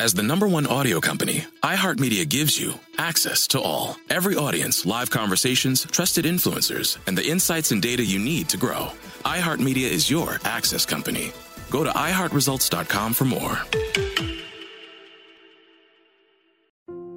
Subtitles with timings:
[0.00, 3.96] As the number one audio company, iHeartMedia gives you access to all.
[4.08, 8.92] Every audience, live conversations, trusted influencers, and the insights and data you need to grow.
[9.24, 11.32] iHeartMedia is your access company.
[11.70, 13.58] Go to iHeartResults.com for more.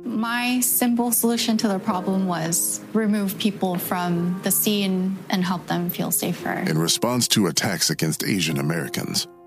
[0.04, 5.91] My simple solution to the problem was remove people from the scene and help them
[5.91, 6.54] feel safer.
[6.54, 9.27] In response to attacks against Asian Americans,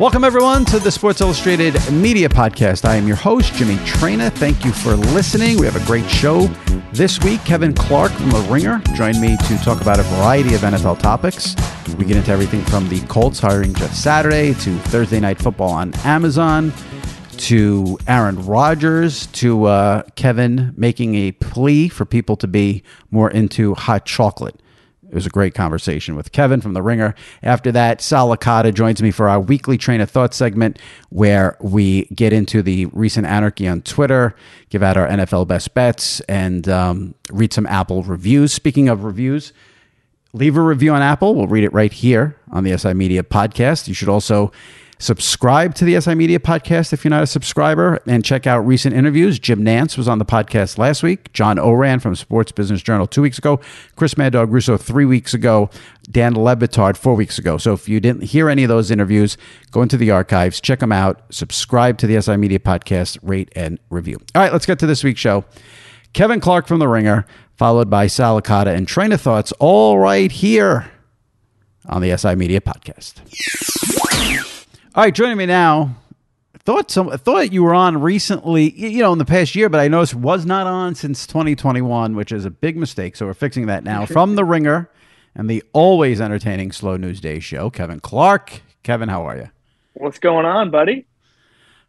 [0.00, 2.86] Welcome, everyone, to the Sports Illustrated Media Podcast.
[2.86, 4.32] I am your host, Jimmy Traina.
[4.32, 5.58] Thank you for listening.
[5.60, 6.46] We have a great show
[6.90, 7.44] this week.
[7.44, 11.54] Kevin Clark from The Ringer joined me to talk about a variety of NFL topics.
[11.98, 15.92] We get into everything from the Colts hiring Jeff Saturday to Thursday Night Football on
[15.96, 16.72] Amazon
[17.36, 23.74] to Aaron Rodgers to uh, Kevin making a plea for people to be more into
[23.74, 24.59] hot chocolate.
[25.10, 27.16] It was a great conversation with Kevin from The Ringer.
[27.42, 32.04] After that, Sal Licata joins me for our weekly Train of Thought segment where we
[32.14, 34.36] get into the recent anarchy on Twitter,
[34.68, 38.52] give out our NFL best bets, and um, read some Apple reviews.
[38.52, 39.52] Speaking of reviews,
[40.32, 41.34] leave a review on Apple.
[41.34, 43.88] We'll read it right here on the SI Media podcast.
[43.88, 44.52] You should also
[45.00, 48.94] Subscribe to the SI Media podcast if you're not a subscriber and check out recent
[48.94, 49.38] interviews.
[49.38, 51.32] Jim Nantz was on the podcast last week.
[51.32, 53.60] John Ourand from Sports Business Journal two weeks ago.
[53.96, 55.70] Chris Mad Dog Russo three weeks ago.
[56.10, 57.56] Dan Le Batard four weeks ago.
[57.56, 59.38] So if you didn't hear any of those interviews,
[59.70, 63.78] go into the archives, check them out, subscribe to the SI Media podcast, rate and
[63.88, 64.18] review.
[64.34, 65.46] All right, let's get to this week's show.
[66.12, 67.24] Kevin Clark from The Ringer,
[67.56, 70.90] followed by Sal Licata and Train of Thoughts, all right here
[71.86, 73.14] on the SI Media podcast.
[74.92, 75.94] All right, joining me now.
[76.64, 79.86] Thought some thought you were on recently, you know, in the past year, but I
[79.86, 83.14] noticed was not on since 2021, which is a big mistake.
[83.14, 84.04] So we're fixing that now.
[84.06, 84.90] From the Ringer
[85.36, 88.62] and the always entertaining Slow News Day show, Kevin Clark.
[88.82, 89.50] Kevin, how are you?
[89.94, 91.06] What's going on, buddy?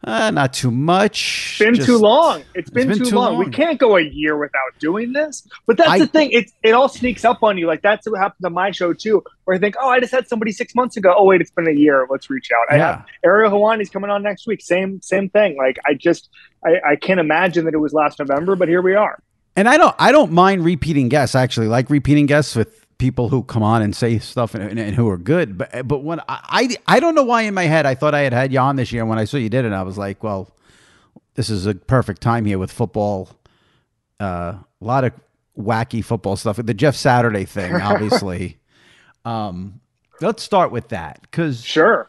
[0.04, 1.52] Uh, not too much.
[1.52, 2.40] It's been Just- too long.
[2.40, 3.34] it's it's been, been too, too long.
[3.36, 3.46] long.
[3.46, 5.48] We can't go a year without doing this.
[5.68, 6.32] But that's I- the thing.
[6.32, 7.68] It it all sneaks up on you.
[7.68, 10.28] Like that's what happened to my show too, where I think, oh, I just had
[10.28, 11.14] somebody six months ago.
[11.16, 12.08] Oh wait, it's been a year.
[12.10, 12.74] Let's reach out.
[12.74, 12.88] I Yeah.
[12.98, 14.62] have Ariel Helwani's coming on next week.
[14.62, 15.56] Same same thing.
[15.58, 16.30] Like I just
[16.66, 19.22] I, I can't imagine that it was last November, but here we are.
[19.56, 21.36] And I don't I don't mind repeating guests.
[21.36, 24.80] I actually like repeating guests with people who come on and say stuff and, and,
[24.80, 25.58] and who are good.
[25.58, 26.24] But but when I,
[26.88, 28.76] I I don't know why in my head I thought I had had you on
[28.76, 29.02] this year.
[29.02, 30.56] And when I saw you did it, I was like, well,
[31.34, 33.30] this is a perfect time here with football.
[34.20, 35.14] Uh, a lot of
[35.58, 36.58] wacky football stuff.
[36.64, 38.60] The Jeff Saturday thing, obviously.
[39.26, 39.82] um,
[40.22, 42.08] let's start with that because Sure.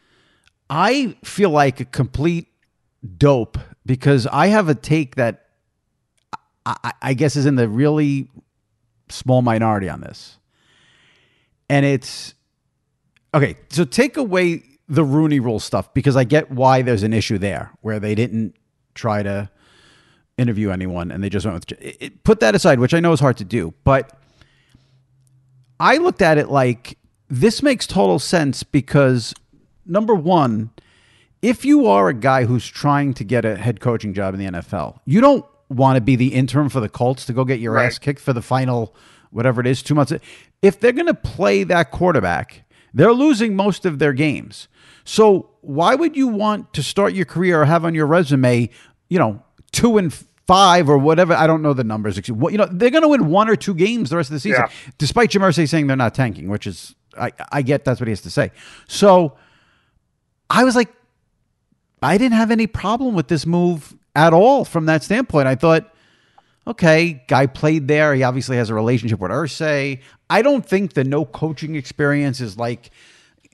[0.69, 2.49] I feel like a complete
[3.17, 5.47] dope because I have a take that
[6.67, 8.29] I, I- I guess is in the really
[9.09, 10.39] small minority on this.
[11.73, 12.35] And it's
[13.33, 13.57] okay.
[13.71, 17.71] So take away the Rooney rule stuff because I get why there's an issue there
[17.81, 18.55] where they didn't
[18.95, 19.49] try to
[20.37, 23.13] interview anyone and they just went with it, it- put that aside, which I know
[23.13, 24.19] is hard to do, but
[25.81, 29.33] I looked at it like this makes total sense because
[29.87, 30.71] number one,
[31.41, 34.47] if you are a guy who's trying to get a head coaching job in the
[34.61, 37.73] NFL, you don't want to be the interim for the Colts to go get your
[37.75, 37.87] Right.
[37.87, 38.95] ass kicked for the final
[39.31, 40.13] whatever it is, two months.
[40.63, 42.65] If they're going to play that quarterback,
[42.95, 44.69] they're losing most of their games.
[45.05, 48.71] So why would you want to start your career or have on your resume,
[49.09, 49.43] you know,
[49.73, 50.15] two and
[50.47, 51.35] five or whatever?
[51.35, 52.21] I don't know the numbers.
[52.29, 54.63] You know, they're going to win one or two games the rest of the season,
[54.65, 54.73] Yeah.
[54.99, 58.13] despite Jim Irsay saying they're not tanking, which is I, I get that's what he
[58.13, 58.53] has to say.
[58.89, 59.37] So
[60.49, 60.93] I was like,
[62.03, 65.49] I didn't have any problem with this move at all from that standpoint.
[65.49, 65.92] I thought,
[66.67, 68.15] okay, guy played there.
[68.15, 70.01] He obviously has a relationship with Irsay.
[70.31, 72.91] I don't think the no coaching experience is like,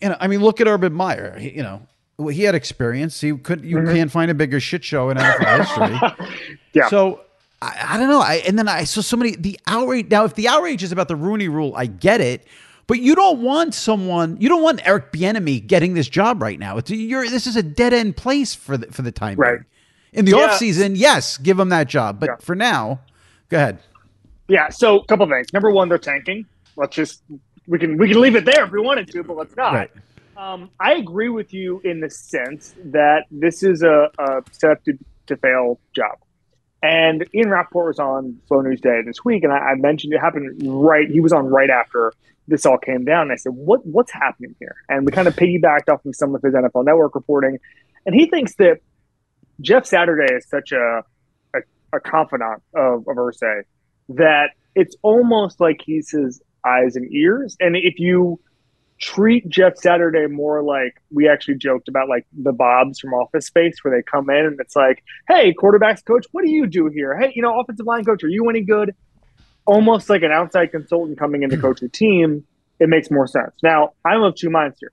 [0.00, 1.38] you know, I mean, look at Urban Meyer.
[1.38, 1.82] He, you know,
[2.18, 3.20] well, he had experience.
[3.20, 3.94] He could you mm-hmm.
[3.94, 6.38] can't find a bigger shit show in NFL history.
[6.72, 6.88] Yeah.
[6.88, 7.20] So
[7.62, 8.20] I, I don't know.
[8.20, 10.10] I and then I saw so many the outrage.
[10.10, 12.46] Now, if the outrage is about the Rooney Rule, I get it.
[12.88, 14.38] But you don't want someone.
[14.40, 16.78] You don't want Eric Bieniemy getting this job right now.
[16.78, 17.28] It's you're.
[17.28, 19.58] This is a dead end place for the for the time Right.
[19.58, 19.64] being.
[20.12, 20.44] In the Yeah.
[20.44, 22.18] off season, yes, give him that job.
[22.20, 22.36] But Yeah.
[22.40, 23.00] for now,
[23.48, 23.78] go ahead.
[24.48, 24.68] Yeah.
[24.70, 25.52] So a couple things.
[25.52, 26.46] Number one, they're tanking.
[26.76, 27.22] Let's just
[27.66, 29.74] we can we can leave it there if we wanted to, but let's not.
[29.74, 29.90] Right.
[30.36, 34.84] Um, I agree with you in the sense that this is a, a set up
[34.84, 34.96] to,
[35.26, 36.16] to fail job.
[36.80, 40.20] And Ian Rapoport was on Slow News Day this week, and I, I mentioned it
[40.20, 41.10] happened right.
[41.10, 42.12] He was on right after
[42.46, 43.22] this all came down.
[43.22, 46.34] And I said, "What what's happening here?" And we kind of piggybacked off of some
[46.36, 47.58] of his NFL Network reporting,
[48.06, 48.78] and he thinks that
[49.60, 51.02] Jeff Saturday is such a
[51.54, 51.58] a,
[51.92, 53.62] a confidant of of Irsay
[54.10, 57.56] that it's almost like he's his eyes and ears.
[57.60, 58.40] And if you
[59.00, 63.82] treat Jeff Saturday more like we actually joked about like the Bobs from Office Space,
[63.82, 67.16] where they come in and it's like, "Hey, quarterbacks coach, what do you do here?
[67.18, 68.94] Hey, you know, offensive line coach, are you any good?"
[69.66, 72.44] Almost like an outside consultant coming in to coach the team.
[72.80, 73.52] It makes more sense.
[73.62, 74.92] Now, I'm of two minds here.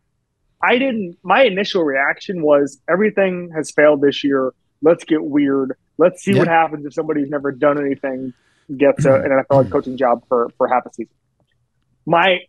[0.62, 1.18] I didn't.
[1.24, 4.54] My initial reaction was everything has failed this year.
[4.82, 5.78] Let's get weird.
[5.98, 8.34] Let's see what happens if somebody who's never done anything
[8.76, 11.14] gets a, an NFL coaching job for for half a season.
[12.06, 12.40] My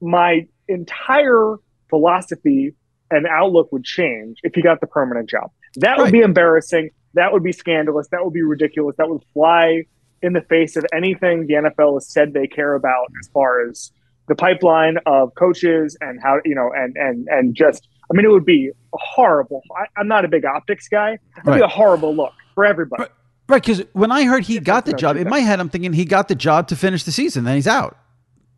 [0.00, 1.56] my entire
[1.88, 2.74] philosophy
[3.10, 5.50] and outlook would change if he got the permanent job.
[5.76, 6.90] That would be embarrassing.
[7.14, 8.08] That would be scandalous.
[8.10, 8.96] That would be ridiculous.
[8.96, 9.84] That would fly
[10.22, 13.92] in the face of anything the NFL has said they care about as far as
[14.28, 18.30] the pipeline of coaches and how you know and and and just I mean it
[18.30, 19.62] would be horrible.
[19.76, 21.12] I, I'm not a big optics guy.
[21.12, 21.56] It'd Right.
[21.58, 23.02] be a horrible look for everybody.
[23.02, 23.10] Right.
[23.46, 25.92] Right, because when I heard he Yeah, got the job, in my head, I'm thinking
[25.92, 27.98] he got the job to finish the season, then he's out.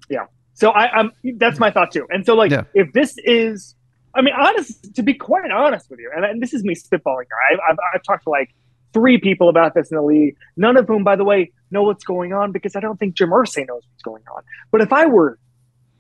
[0.09, 0.27] Yeah.
[0.55, 2.07] So I, I'm that's my thought too.
[2.11, 2.63] And so like Yeah.
[2.73, 3.75] if this is,
[4.15, 7.25] I mean, honest to be quite honest with you, and, and this is me spitballing
[7.29, 7.59] here.
[7.67, 8.51] I, I've, I've talked to like
[8.95, 12.05] three people about this in the league, none of whom, by the way, know what's
[12.05, 14.43] going on because I don't think Jim Irsay knows what's going on.
[14.71, 15.39] But if I were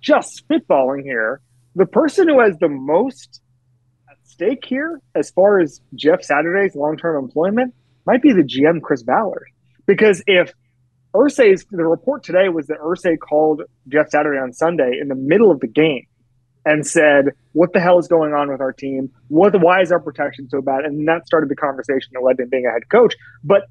[0.06, 1.41] just spitballing here,
[1.75, 3.41] the person who has the most
[4.08, 7.75] at stake here, as far as Jeff Saturday's long-term employment,
[8.06, 9.49] might be the GM Chris Ballard.
[9.85, 10.53] Because if
[11.12, 15.50] Irsay's the report today was that Irsay called Jeff Saturday on Sunday in the middle
[15.50, 16.06] of the game
[16.64, 19.11] and said, "What the hell is going on with our team?
[19.29, 19.61] What?
[19.61, 22.50] Why is our protection so bad?" And that started the conversation that led to him
[22.50, 23.14] being a head coach.
[23.43, 23.62] But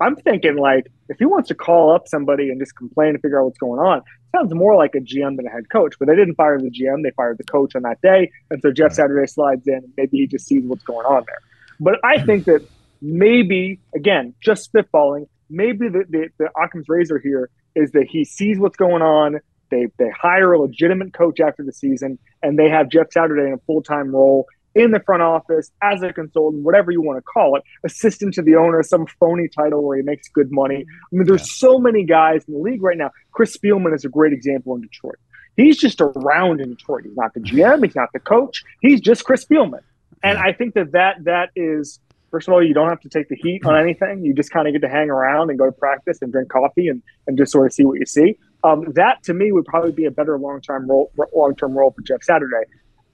[0.00, 3.40] I'm thinking like, if he wants to call up somebody and just complain and figure
[3.40, 4.02] out what's going on,
[4.34, 5.94] sounds more like a GM than a head coach.
[5.98, 8.70] But they didn't fire the GM; they fired the coach on that day, and so
[8.70, 11.38] Jeff Saturday slides in, and maybe he just sees what's going on there.
[11.80, 12.62] But I think that
[13.00, 18.58] maybe again, just spitballing, maybe the the, the Occam's razor here is that he sees
[18.58, 19.40] what's going on.
[19.70, 23.54] They they hire a legitimate coach after the season, and they have Jeff Saturday in
[23.54, 27.22] a full time role in the front office as a consultant, whatever you want to
[27.22, 30.84] call it, assistant to the owner, some phony title where he makes good money.
[30.88, 33.10] I mean, there's so many guys in the league right now.
[33.32, 35.16] Chris Spielman is a great example in Detroit.
[35.56, 37.04] He's just around in Detroit.
[37.04, 37.84] He's not the GM.
[37.84, 38.64] He's not the coach.
[38.80, 39.80] He's just Chris Spielman.
[40.22, 42.00] And I think that that that is
[42.34, 44.24] first of all, you don't have to take the heat on anything.
[44.24, 46.88] You just kind of get to hang around and go to practice and drink coffee
[46.88, 48.36] and, and just sort of see what you see.
[48.64, 51.92] Um, that to me would probably be a better long term role long term role
[51.92, 52.64] for Jeff Saturday.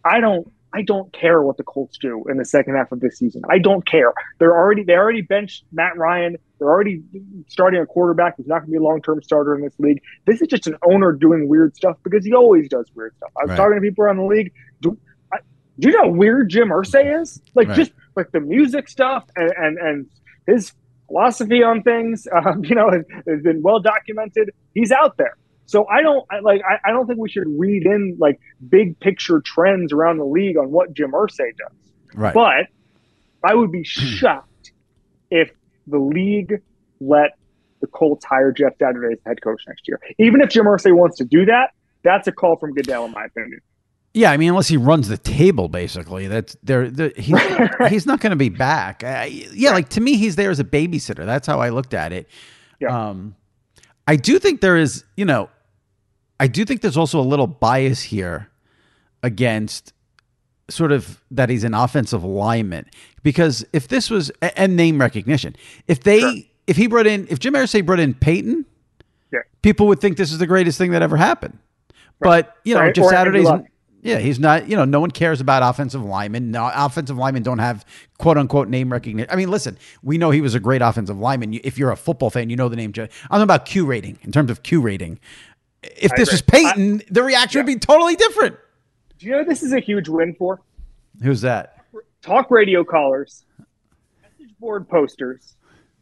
[0.07, 3.19] I don't I don't care what the Colts do in the second half of this
[3.19, 3.43] season.
[3.51, 4.13] I don't care.
[4.39, 6.37] They're already they already benched Matt Ryan.
[6.59, 7.03] They're already
[7.49, 10.01] starting a quarterback who's not going to be a long term starter in this league.
[10.27, 13.31] This is just an owner doing weird stuff because he always does weird stuff.
[13.37, 13.57] I was Right.
[13.57, 14.53] talking to people around the league.
[14.83, 14.97] Do,
[15.33, 15.39] I,
[15.79, 17.41] do you know how weird Jim Irsay is?
[17.55, 17.77] Like Right.
[17.77, 20.07] just like the music stuff and and, and
[20.47, 20.73] his
[21.09, 22.29] philosophy on things.
[22.47, 24.51] Um, you know, has, has been well documented.
[24.75, 25.37] He's out there.
[25.71, 26.63] So I don't I, like.
[26.69, 30.57] I, I don't think we should read in like big picture trends around the league
[30.57, 31.93] on what Jim Irsay does.
[32.13, 32.35] Right.
[32.35, 32.67] But
[33.49, 34.73] I would be shocked
[35.31, 35.53] if
[35.87, 36.61] the league
[37.01, 37.39] let
[37.81, 40.01] the Colts hire Jeff Saturday as head coach next year.
[40.19, 41.71] Even if Jim Irsay wants to do that,
[42.03, 43.61] that's a call from Goodell, in my opinion.
[44.13, 46.91] Yeah, I mean, unless he runs the table, basically, that's there.
[47.17, 47.39] He's
[47.89, 49.05] he's not going to be back.
[49.05, 51.25] Uh, yeah, like to me, he's there as a babysitter.
[51.25, 52.29] That's how I looked at it.
[52.81, 53.11] Yeah.
[53.11, 53.37] Um,
[54.09, 55.49] I do think there is, you know,
[56.41, 58.49] I do think there's also a little bias here
[59.23, 59.93] against
[60.71, 62.87] sort of that he's an offensive lineman
[63.23, 65.55] because if this was and name recognition,
[65.87, 66.33] if they Sure.
[66.67, 68.65] if he brought in if Jim Irsay brought in Peyton,
[69.33, 69.41] Yeah.
[69.63, 71.59] people would think this is the greatest thing that ever happened.
[72.21, 72.99] But you know, Right.
[72.99, 73.49] Or Saturday's
[74.03, 74.67] yeah, he's not.
[74.69, 76.51] You know, no one cares about offensive linemen.
[76.51, 77.85] No, offensive linemen don't have
[78.19, 79.29] quote unquote name recognition.
[79.31, 81.61] I mean, listen, we know he was a great offensive lineman.
[81.65, 82.93] If you're a football fan, you know the name.
[82.97, 85.19] I'm talking about Q rating in terms of Q rating.
[85.83, 86.35] If I this agree.
[86.35, 88.57] was Peyton, the reaction would be totally different.
[89.19, 90.61] Do you know this is a huge win for?
[91.23, 91.77] Who's that?
[92.23, 93.47] talk radio callers,
[94.23, 95.57] message board posters,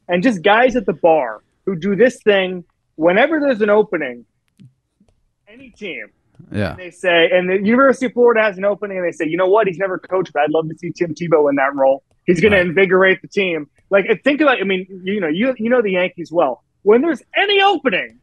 [0.09, 2.65] and just guys at the bar who do this thing
[2.97, 4.25] whenever there's an opening.
[5.47, 6.07] any team.
[6.53, 6.71] Yeah.
[6.71, 9.37] And they say, and the University of Florida has an opening, and they say, you
[9.37, 9.67] know what?
[9.69, 12.03] He's never coached, but I'd love to see Tim Tebow in that role.
[12.27, 12.63] He's going Right.
[12.63, 13.69] to invigorate the team.
[13.91, 14.61] Like, think about.
[14.61, 16.63] I mean, you know, you you know the Yankees well.
[16.83, 18.19] When there's any opening,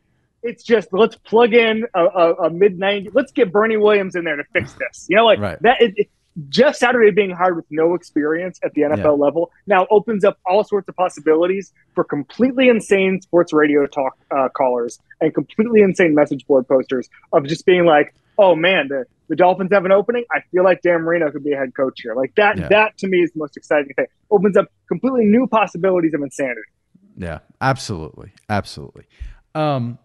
[0.46, 3.12] it's just let's plug in a, a, a mid 90s.
[3.14, 5.08] Let's get Bernie Williams in there to fix this.
[5.10, 5.62] You know, like Right.
[5.62, 5.82] that.
[5.82, 6.10] It, it-
[6.50, 10.66] Jeff Saturday being hired with no experience at the NFL level now opens up all
[10.66, 16.46] sorts of possibilities for completely insane sports radio talk uh, callers and completely insane message
[16.46, 20.26] board posters of just being like, "Oh man, the, the Dolphins have an opening.
[20.30, 22.58] I feel like Dan Marino could be a head coach here." Like that.
[22.58, 22.68] Yeah.
[22.68, 24.08] That to me is the most exciting thing.
[24.30, 26.60] Opens up completely new possibilities of insanity.
[27.16, 29.06] Yeah, absolutely, absolutely.
[29.54, 30.00] Um,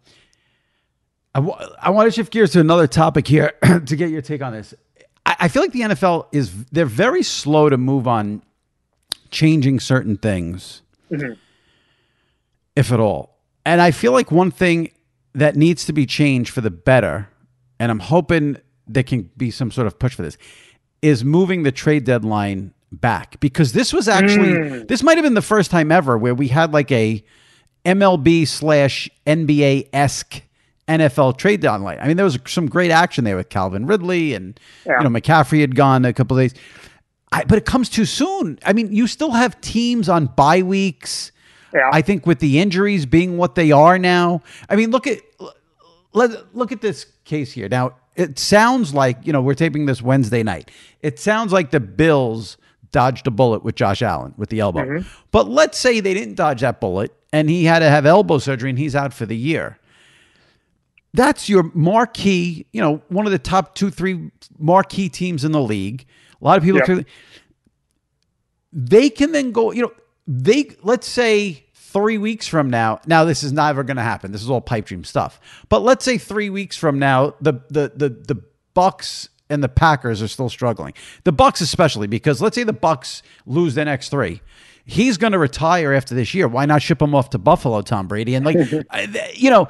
[1.34, 3.52] I want to shift gears to another topic here
[3.86, 4.74] to get your take on this.
[5.24, 8.42] I, I feel like the NFL is they're very slow to move on
[9.30, 11.34] changing certain things, mm-hmm.
[12.74, 13.38] if at all.
[13.64, 14.90] And I feel like one thing
[15.34, 17.28] that needs to be changed for the better,
[17.78, 18.56] and I'm hoping
[18.88, 20.36] there can be some sort of push for this,
[21.02, 24.88] is moving the trade deadline back because this was actually mm.
[24.88, 27.22] this might have been the first time ever where we had like a
[27.84, 30.42] MLB slash NBA esque
[30.98, 31.98] NFL trade deadline.
[32.00, 34.98] I mean, there was some great action there with Calvin Ridley and Yeah.
[34.98, 36.54] you know McCaffrey had gone a couple of days.
[37.32, 38.58] I, but it comes too soon.
[38.66, 41.30] I mean, you still have teams on bye weeks.
[41.72, 41.88] Yeah.
[41.92, 44.42] I think with the injuries being what they are now.
[44.68, 45.18] I mean, look at
[46.12, 47.68] let look at this case here.
[47.68, 50.70] Now, it sounds like, you know, we're taping this Wednesday night.
[51.02, 52.56] It sounds like the Bills
[52.92, 54.84] dodged a bullet with Josh Allen with the elbow.
[54.84, 55.08] Mm-hmm.
[55.30, 58.70] But let's say they didn't dodge that bullet and he had to have elbow surgery
[58.70, 59.78] and he's out for the year.
[61.12, 65.60] That's your marquee, you know, one of the top two, three marquee teams in the
[65.60, 66.06] league.
[66.40, 67.02] A lot of people Yeah.
[68.72, 69.92] they can then go, you know,
[70.26, 73.00] they let's say three weeks from now.
[73.06, 74.30] Now this is never going to happen.
[74.32, 75.40] This is all pipe dream stuff.
[75.68, 78.42] But let's say three weeks from now, the the the the
[78.76, 80.94] Bucs and the Packers are still struggling.
[81.24, 84.40] The Bucs especially because let's say the Bucs lose the next three.
[84.86, 86.48] He's going to retire after this year.
[86.48, 88.34] Why not ship him off to Buffalo, Tom Brady?
[88.34, 88.56] And like,
[89.34, 89.68] you know,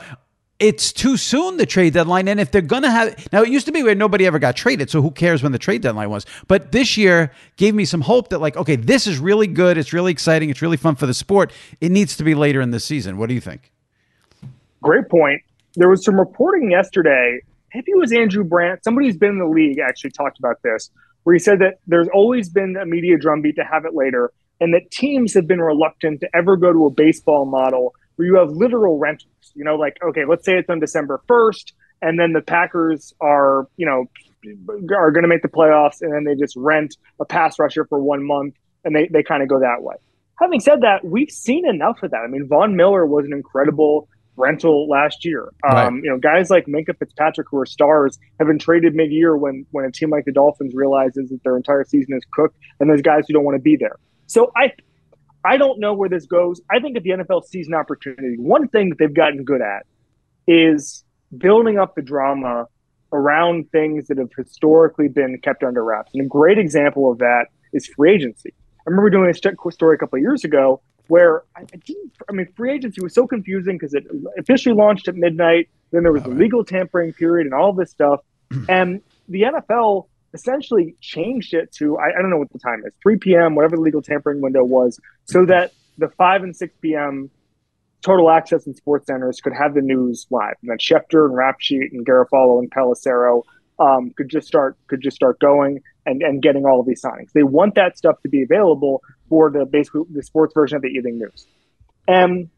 [0.60, 2.28] it's too soon the trade deadline.
[2.28, 4.90] And if they're gonna have now, it used to be where nobody ever got traded,
[4.90, 6.26] so who cares when the trade deadline was?
[6.46, 9.78] But this year gave me some hope that like, okay, this is really good.
[9.78, 10.50] It's really exciting.
[10.50, 11.52] It's really fun for the sport.
[11.80, 13.16] It needs to be later in the season.
[13.16, 13.72] What do you think?
[14.82, 15.42] Great point.
[15.74, 17.40] There was some reporting yesterday.
[17.74, 18.84] Maybe it was Andrew Brandt.
[18.84, 20.90] Somebody who's been in the league actually talked about this,
[21.22, 24.74] where he said that there's always been a media drumbeat to have it later, and
[24.74, 28.50] that teams have been reluctant to ever go to a baseball model where you have
[28.50, 29.52] literal rentals.
[29.54, 33.68] You know, like okay, let's say it's on December first, and then the Packers are,
[33.76, 34.06] you know,
[34.94, 38.00] are going to make the playoffs, and then they just rent a pass rusher for
[38.00, 39.96] one month, and they they kind of go that way.
[40.40, 42.22] Having said that, we've seen enough of that.
[42.24, 45.52] I mean, Von Miller was an incredible rental last year.
[45.68, 45.92] Um, Right.
[46.02, 49.84] You know, guys like Minkah Fitzpatrick, who are stars, have been traded mid-year when when
[49.84, 53.24] a team like the Dolphins realizes that their entire season is cooked, and there's guys
[53.28, 53.96] who don't want to be there.
[54.26, 54.72] So I,
[55.44, 56.60] I don't know where this goes.
[56.70, 59.86] I think if the NFL sees an opportunity, one thing that they've gotten good at
[60.46, 61.04] is
[61.36, 62.66] building up the drama
[63.12, 66.10] around things that have historically been kept under wraps.
[66.14, 68.52] And a great example of that is free agency.
[68.80, 72.12] I remember doing a st- story a couple of years ago where I, didn't.
[72.28, 74.06] I mean, free agency was so confusing because it
[74.38, 75.68] officially launched at midnight.
[75.90, 78.20] Then there was oh, the legal tampering period and all this stuff,
[78.68, 82.92] and the NFL essentially changed it to I, I don't know what the time is
[83.02, 83.54] 3 p.m.
[83.54, 87.30] whatever the legal tampering window was, so that the 5 and 6 p.m.
[88.02, 91.92] total access and sports centers could have the news live, and then Schefter and Rapsheet
[91.92, 93.42] and Garafolo and Pelissero
[93.78, 97.32] um, could just start could just start going and, and getting all of these signings.
[97.32, 100.88] They want that stuff to be available for the basically the sports version of the
[100.88, 101.46] evening news.
[102.06, 102.50] And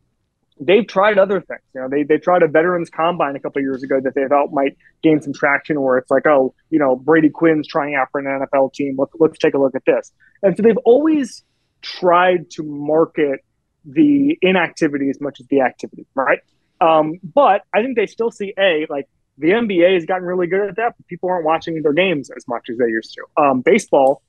[0.67, 1.61] they've tried other things.
[1.75, 4.27] You know, they they tried a veterans combine a couple of years ago that they
[4.27, 8.09] thought might gain some traction where it's like, oh, you know, Brady Quinn's trying out
[8.11, 8.97] for an NFL team.
[8.99, 10.13] Let's let's take a look at this.
[10.43, 11.43] And so they've always
[11.83, 13.41] tried to market
[13.85, 16.39] the inactivity as much as the activity, right?
[16.81, 20.69] Um, but I think they still see a like the NBA has gotten really good
[20.69, 23.43] at that, but people aren't watching their games as much as they used to.
[23.43, 24.23] Um, baseball,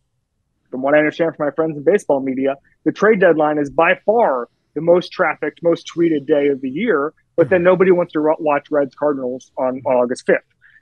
[0.71, 3.99] from what I understand from my friends in baseball media, the trade deadline is by
[4.05, 7.13] far the most trafficked, most tweeted day of the year.
[7.35, 10.37] But then nobody wants to watch Reds Cardinals on, on August 5th.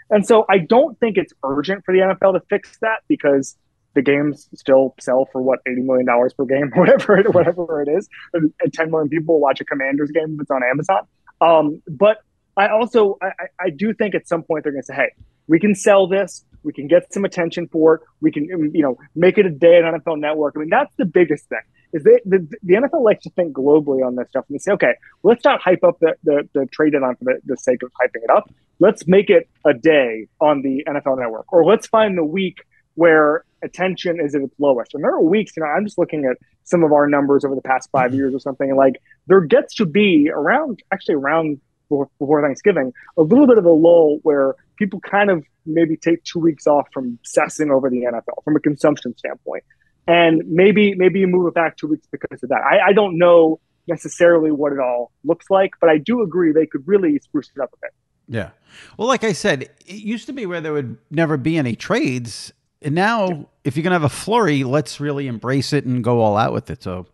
[0.10, 3.55] And so I don't think it's urgent for the NFL to fix that because
[3.93, 7.88] the games still sell for what eighty million dollars per game, whatever it, whatever it
[7.89, 11.07] is, and, and ten million people watch a Commanders game if it's on Amazon.
[11.39, 12.17] Um, but
[12.57, 15.12] I also I- I do think at some point they're going to say, hey,
[15.48, 18.81] we can sell this, we can get some attention for it, we can um, you
[18.81, 20.53] know make it a day at NFL Network.
[20.55, 21.62] I mean that's the biggest thing.
[21.93, 24.71] is they, the the NFL likes to think globally on this stuff, and they say,
[24.74, 24.93] okay,
[25.24, 28.24] let's not hype up the the, the trade deadline for the, the sake of hyping
[28.24, 28.50] it up.
[28.79, 32.60] Let's make it a day on the NFL Network, or let's find the week
[32.95, 34.93] where attention is at its lowest.
[34.93, 37.55] And there are weeks, you know, I'm just looking at some of our numbers over
[37.55, 41.60] the past five years or something, and like there gets to be around actually around
[41.89, 46.23] before, before Thanksgiving a little bit of a lull where people kind of maybe take
[46.23, 49.63] two weeks off from obsessing over the NFL from a consumption standpoint.
[50.07, 52.61] And maybe maybe you move it back two weeks because of that.
[52.61, 56.65] I, I don't know necessarily what it all looks like, but I do agree they
[56.65, 57.91] could really spruce it up a bit.
[58.27, 58.50] Yeah.
[58.97, 62.51] Well, like I said, it used to be where there would never be any trades.
[62.81, 66.21] And now, if you're going to have a flurry, let's really embrace it and go
[66.21, 66.81] all out with it.
[66.81, 67.05] So,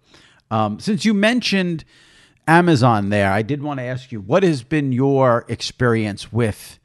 [0.50, 1.83] um, since you mentioned
[2.47, 6.79] Amazon there, I did want to ask you what has been your experience with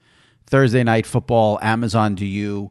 [0.52, 1.58] Thursday night football?
[1.62, 2.70] Amazon, do you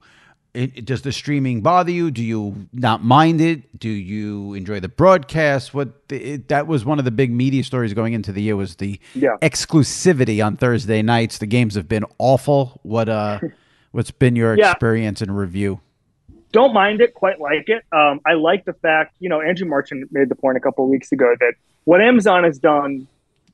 [0.54, 2.12] it, does the streaming bother you?
[2.12, 3.80] Do you not mind it?
[3.80, 5.74] Do you enjoy the broadcast?
[5.74, 8.76] What it, that was one of the big media stories going into the year was
[8.76, 9.38] the Yeah.
[9.42, 11.40] exclusivity on Thursday nights.
[11.40, 12.80] The games have been awful.
[12.84, 13.40] What uh,
[13.94, 14.72] what's been your Yeah.
[14.72, 15.80] experience and review?
[16.52, 17.82] don't mind it, quite like it.
[17.94, 20.90] Um, I like the fact, you know, Andrew Marchand made the point a couple of
[20.92, 21.54] weeks ago that
[21.86, 23.08] what Amazon has done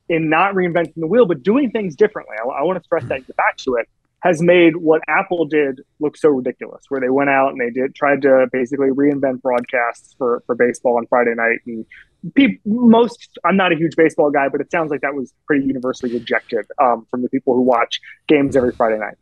[0.09, 3.17] in not reinventing the wheel, but doing things differently, I, I want to stress that
[3.17, 3.87] and get back to it,
[4.21, 7.93] has made what Apple did look so ridiculous, where they went out and they did
[7.93, 11.59] tried to basically reinvent broadcasts for, for baseball on Friday night.
[11.67, 11.85] And
[12.33, 15.65] peop most, I'm not a huge baseball guy, but it sounds like that was pretty
[15.65, 19.15] universally rejected um, from the people who watch games every Friday night.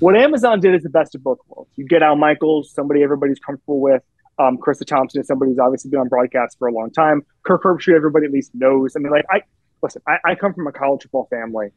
[0.00, 1.70] What Amazon did is the best of both worlds.
[1.76, 4.02] You get Al Michaels, somebody everybody's comfortable with.
[4.38, 7.22] Um, Charissa Thompson is somebody who's obviously been on broadcast for a long time.
[7.44, 8.96] Kirk Herbstreit, everybody at least knows.
[8.96, 9.42] I mean, like I
[9.80, 11.68] listen, I, I come from a college football family,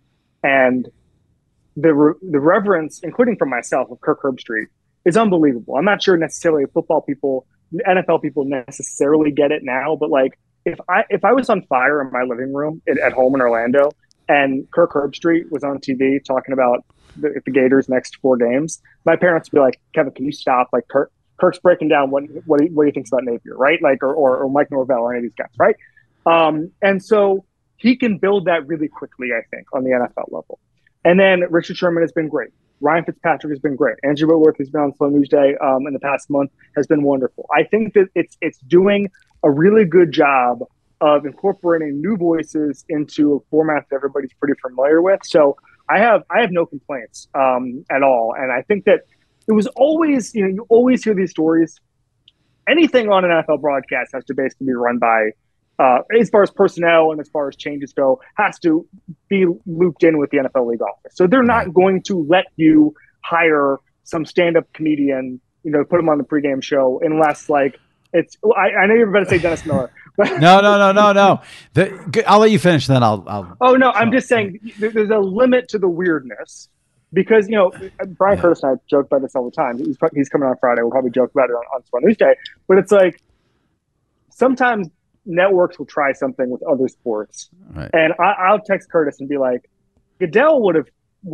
[0.41, 0.89] and
[1.75, 4.67] the re- the reverence, including from myself, of Kirk Herbstreit
[5.05, 5.75] is unbelievable.
[5.75, 7.45] I'm not sure necessarily football people,
[7.87, 12.01] NFL people necessarily get it now, but like if I if I was on fire
[12.01, 13.91] in my living room at, at home in Orlando
[14.27, 16.83] and Kirk Herbstreit was on TV talking about
[17.17, 20.69] the, the Gators' next four games, my parents would be like, "Kevin, can you stop?"
[20.73, 23.81] Like Kirk, Kirk's breaking down what what he, what he thinks about Napier, right?
[23.81, 25.75] Like or, or, or Mike Norvell or any of these guys, right?
[26.25, 27.45] Um, and so
[27.77, 30.59] he can build that really quickly, I think, on the NFL level.
[31.05, 32.49] And then Richard Sherman has been great.
[32.81, 33.95] Ryan Fitzpatrick has been great.
[34.03, 37.03] Andrew Whitworth, who's been on Slow News Day um, in the past month, has been
[37.03, 37.47] wonderful.
[37.55, 39.09] I think that it's it's doing
[39.43, 40.59] a really good job
[41.01, 45.21] of incorporating new voices into a format that everybody's pretty familiar with.
[45.23, 45.55] So
[45.87, 49.01] I have I have no complaints um, at all, and I think that
[49.47, 51.79] it was always you know you always hear these stories.
[52.67, 55.29] Anything on an NFL broadcast has to basically be run by
[55.77, 58.87] uh, as far as personnel and as far as changes go, has to
[59.27, 61.13] be looped in with the NFL league office.
[61.15, 66.09] So they're not going to let you hire some stand-up comedian, you know, put him
[66.09, 67.79] on the pregame show unless like
[68.13, 68.37] it's.
[68.55, 71.41] I, I know you're about to say Dennis Miller, but No, no, no, no, no.
[71.73, 73.23] The, I'll let you finish, then I'll.
[73.27, 76.69] I'll oh no, I'm just saying there's a limit to the weirdness.
[77.13, 77.71] Because you know
[78.17, 79.77] Bryan Curtis and I joke about this all the time.
[79.77, 80.81] He's he's coming on Friday.
[80.81, 82.35] We'll probably joke about it on, on Sport News Day.
[82.67, 83.21] But it's like
[84.31, 84.89] sometimes
[85.25, 87.89] networks will try something with other sports, Right.
[87.93, 89.69] and I, I'll text Curtis and be like,
[90.19, 90.87] Goodell would have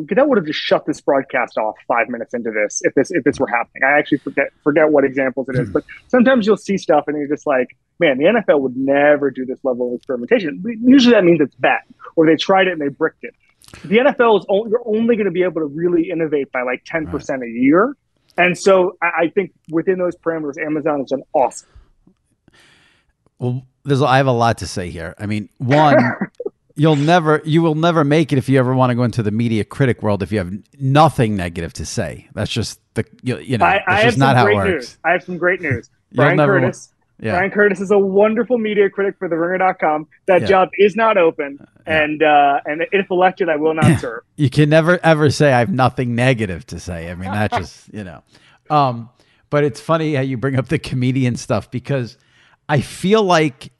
[0.06, 3.23] Goodell would have just shut this broadcast off five minutes into this if this if
[3.25, 3.84] this were happening.
[3.84, 5.73] I actually forget forget what examples it is, hmm.
[5.73, 9.45] but sometimes you'll see stuff and you're just like, man, the NFL would never do
[9.45, 10.63] this level of experimentation.
[10.82, 11.82] Usually that means it's bad,
[12.15, 13.36] or they tried it and they bricked it.
[13.84, 16.84] The NFL is only, you're only going to be able to really innovate by like
[16.86, 17.95] ten percent a year,
[18.38, 21.67] and so I, I think within those parameters, Amazon has done awesome.
[23.39, 25.15] Well, there's I have a lot to say here.
[25.19, 25.97] I mean, one,
[26.75, 29.31] you'll never you will never make it if you ever want to go into the
[29.31, 32.27] media critic world if you have nothing negative to say.
[32.33, 34.55] That's just the you, you know, I, that's I have just some not how it
[34.55, 34.69] works.
[34.69, 34.97] news.
[35.03, 35.89] I have some great news.
[36.13, 36.93] Bryan Curtis.
[37.19, 37.33] Yeah.
[37.33, 40.07] Bryan Curtis is a wonderful media critic for TheRinger.com.
[40.25, 40.47] That Yeah.
[40.47, 44.23] job is not open, and uh, and if elected, I will not serve.
[44.37, 47.11] You can never ever say I have nothing negative to say.
[47.11, 48.23] I mean, that's just you know.
[48.71, 49.09] Um,
[49.51, 52.17] but it's funny how you bring up the comedian stuff because
[52.71, 53.73] I feel like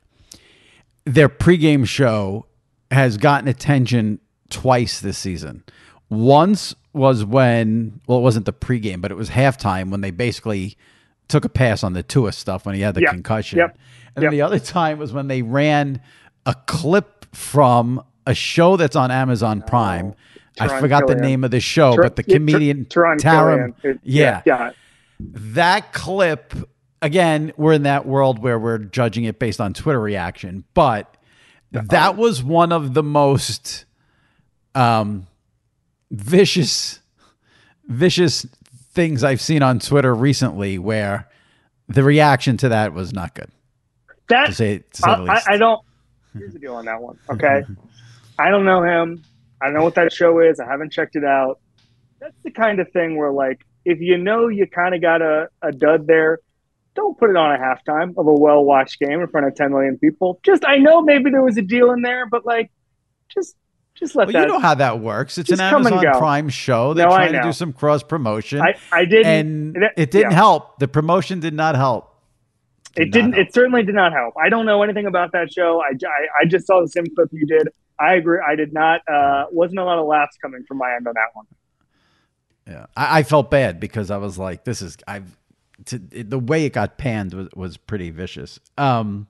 [1.06, 2.46] their pregame show
[2.92, 5.64] has gotten attention twice this season.
[6.10, 10.78] Once was when well, it wasn't the pregame, but it was halftime when they basically
[11.30, 13.12] took a pass on the Tua stuff when he had the Yep.
[13.12, 13.60] concussion.
[13.60, 13.78] Yep.
[14.18, 14.32] And Yep.
[14.32, 16.02] the other time was when they ran
[16.46, 20.14] a clip from a show that's on Amazon Prime.
[20.60, 23.74] I Teron forgot the name of the show, but the comedian Taram- Killam.
[23.86, 24.72] It- yeah, yeah.
[25.22, 26.54] that clip
[27.02, 31.18] again we're in that world where we're judging it based on twitter reaction but
[31.72, 33.86] that was one of the most
[34.76, 35.26] um
[36.12, 37.00] vicious
[37.88, 38.46] vicious
[38.94, 41.28] things i've seen on twitter recently where
[41.88, 43.50] the reaction to that was not good
[44.30, 45.50] That to say, to say least.
[45.50, 45.82] I, I don't.
[46.38, 47.20] Here's the deal on that one.
[47.30, 47.64] Okay,
[48.40, 49.24] I don't know him.
[49.62, 50.60] I don't know what that show is.
[50.60, 51.60] I haven't checked it out.
[52.20, 55.50] That's the kind of thing where, like, if you know you kind of got a,
[55.62, 56.40] a dud there,
[56.96, 59.72] don't put it on a halftime of a well watched game in front of 10
[59.72, 60.40] million people.
[60.46, 62.70] Just, I know maybe there was a deal in there, but like,
[63.30, 63.56] just,
[63.96, 64.42] just let well, that.
[64.42, 65.38] you know how that works.
[65.38, 66.02] It's an Amazon.
[66.18, 66.94] Prime show.
[66.94, 69.76] They're No, trying to do some cross promotion, I, I didn't.
[69.76, 70.36] and it didn't yeah.
[70.38, 70.80] help.
[70.80, 72.08] The promotion did not help.
[72.96, 73.34] Did It didn't.
[73.34, 73.48] help.
[73.48, 74.34] It certainly did not help.
[74.44, 75.82] I don't know anything about that show.
[75.82, 77.70] I, I, I just saw the same clip you did.
[78.00, 78.40] I agree.
[78.46, 79.02] I did not.
[79.08, 81.46] Uh, wasn't a lot of laughs coming from my end on that one.
[82.68, 85.38] Yeah, I, I felt bad because I was like, "This is I've."
[85.86, 88.60] To, the way it got panned was, was pretty vicious.
[88.78, 89.28] Um,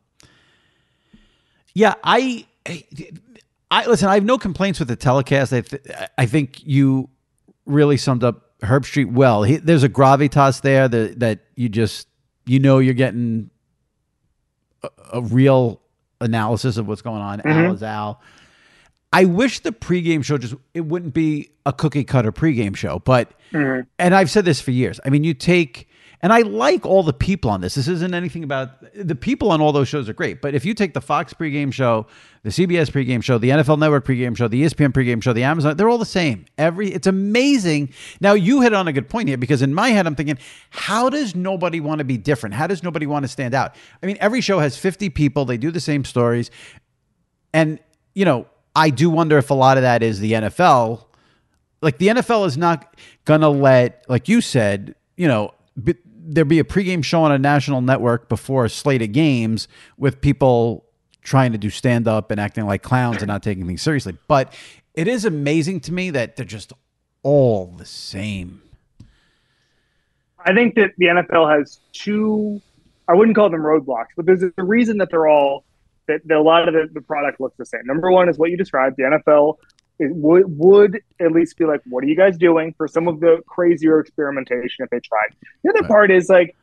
[1.74, 2.46] yeah, I,
[3.70, 4.10] I listen.
[4.10, 5.54] I have no complaints with the telecast.
[5.54, 5.84] I, th-
[6.18, 7.10] I think you
[7.66, 9.44] really summed up Herbstreit well.
[9.44, 12.08] He, there's a gravitas there that that you just
[12.46, 13.50] you know you're getting
[14.84, 15.82] a, a real
[16.20, 17.42] analysis of what's going on.
[17.42, 18.22] Al is Al.
[19.14, 23.32] I wish the pregame show just it wouldn't be a cookie cutter pregame show, but
[24.00, 25.00] and I've said this for years.
[25.06, 25.90] I mean, you take
[26.21, 27.75] and I like all the people on this.
[27.75, 30.73] This isn't anything about the people on all those shows are great, but if you
[30.73, 32.05] take the Fox pregame show,
[32.43, 35.77] the CBS pregame show, the NFL Network pregame show, the ESPN pregame show, the Amazon,
[35.77, 36.45] they're all the same.
[36.57, 37.91] Every it's amazing.
[38.19, 40.38] Now you hit on a good point here because in my head I'm thinking,
[40.69, 42.53] how does nobody want to be different?
[42.55, 43.75] How does nobody want to stand out?
[44.03, 46.51] I mean, every show has 50 people, they do the same stories.
[47.53, 47.79] And,
[48.13, 51.05] you know, I do wonder if a lot of that is the NFL.
[51.81, 55.53] Like the NFL is not going to let, like you said, you know,
[56.32, 59.67] b- there be a pregame show on a national network before a slate of games
[59.98, 60.86] with people
[61.22, 64.17] trying to do stand up and acting like clowns and not taking things seriously.
[64.28, 64.54] But
[64.94, 66.74] it is amazing to me that they're just
[67.24, 68.62] all the same.
[70.44, 72.62] I think that the NFL has two.
[73.08, 75.65] I wouldn't call them roadblocks, but there's a reason that they're all
[76.08, 77.82] that, that a lot of the, the product looks the same.
[77.86, 78.98] Number one is what you described.
[78.98, 79.58] The NFL
[80.02, 83.20] it would would at least be like, what are you guys doing for some of
[83.20, 85.36] the crazier experimentation if they tried?
[85.64, 86.56] The other part is like,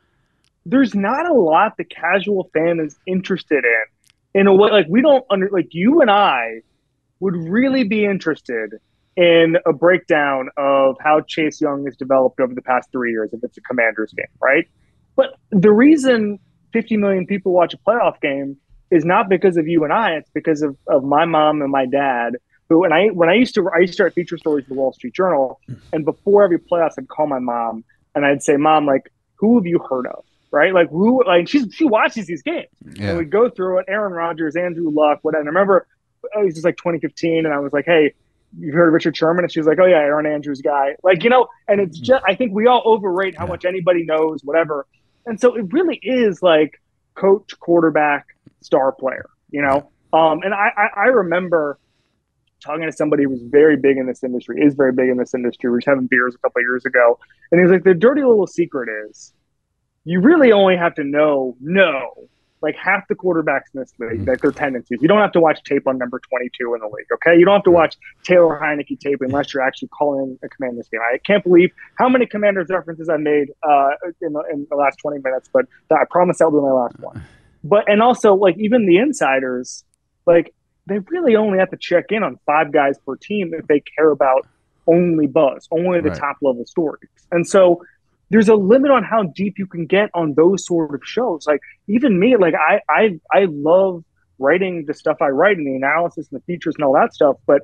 [0.65, 4.41] there's not a lot the casual fan is interested in.
[4.41, 6.61] In a way, like we don't under like you and I
[7.21, 8.73] would really be interested
[9.15, 13.41] in a breakdown of how Chase Young has developed over the past three years if
[13.43, 14.67] it's a Commanders game, right?
[15.15, 16.39] But the reason
[16.73, 18.57] 50 million people watch a playoff game
[18.91, 20.11] is not because of you and I.
[20.11, 22.35] It's because of, of my mom and my dad.
[22.69, 24.79] Who and I when I used to I used to write feature stories in the
[24.79, 25.59] Wall Street Journal,
[25.91, 29.65] and before every playoffs, I'd call my mom and I'd say, "Mom, like, who have
[29.65, 30.71] you heard of?" Right?
[30.73, 31.23] Like, who?
[31.25, 33.09] Like, she's she watches these games, Yeah.
[33.09, 33.85] and we go through it.
[33.87, 35.41] Aaron Rodgers, Andrew Luck, whatever.
[35.41, 35.87] And I remember
[36.35, 38.13] oh, it was just like 2015, and I was like, "Hey,
[38.59, 41.23] you've heard of Richard Sherman?" And she was like, "Oh yeah, Erin Andrews guy." Like,
[41.23, 43.49] you know, and it's just I think we all overrate how Yeah.
[43.51, 44.85] much anybody knows, whatever.
[45.25, 46.79] And so it really is like
[47.15, 48.27] coach, quarterback,
[48.61, 49.89] star player, you know?
[50.13, 51.77] Um, and I, I, I remember
[52.63, 55.33] talking to somebody who was very big in this industry, is very big in this
[55.33, 55.69] industry.
[55.69, 57.19] We were having beers a couple of years ago.
[57.51, 59.33] And he's like, the dirty little secret is
[60.03, 62.29] you really only have to know, know,
[62.61, 64.99] like half the quarterbacks in this league, like their tendencies.
[65.01, 67.37] You don't have to watch tape on number 22 in the league, okay?
[67.37, 70.99] You don't have to watch Taylor Heinicke tape unless you're actually calling a Commanders game.
[71.01, 73.91] I can't believe how many Commanders references I made uh,
[74.21, 77.23] in, the, in the last 20 minutes, but I promise that'll be my last one.
[77.63, 79.83] But, and also, like, even the insiders,
[80.25, 80.53] like,
[80.87, 84.11] they really only have to check in on five guys per team if they care
[84.11, 84.47] about
[84.87, 86.17] only buzz, only the Right.
[86.17, 87.09] top level stories.
[87.31, 87.81] And so
[88.31, 91.45] there's a limit on how deep you can get on those sort of shows.
[91.47, 94.03] Like even me, like I I I love
[94.39, 97.35] writing the stuff I write and the analysis and the features and all that stuff,
[97.45, 97.61] but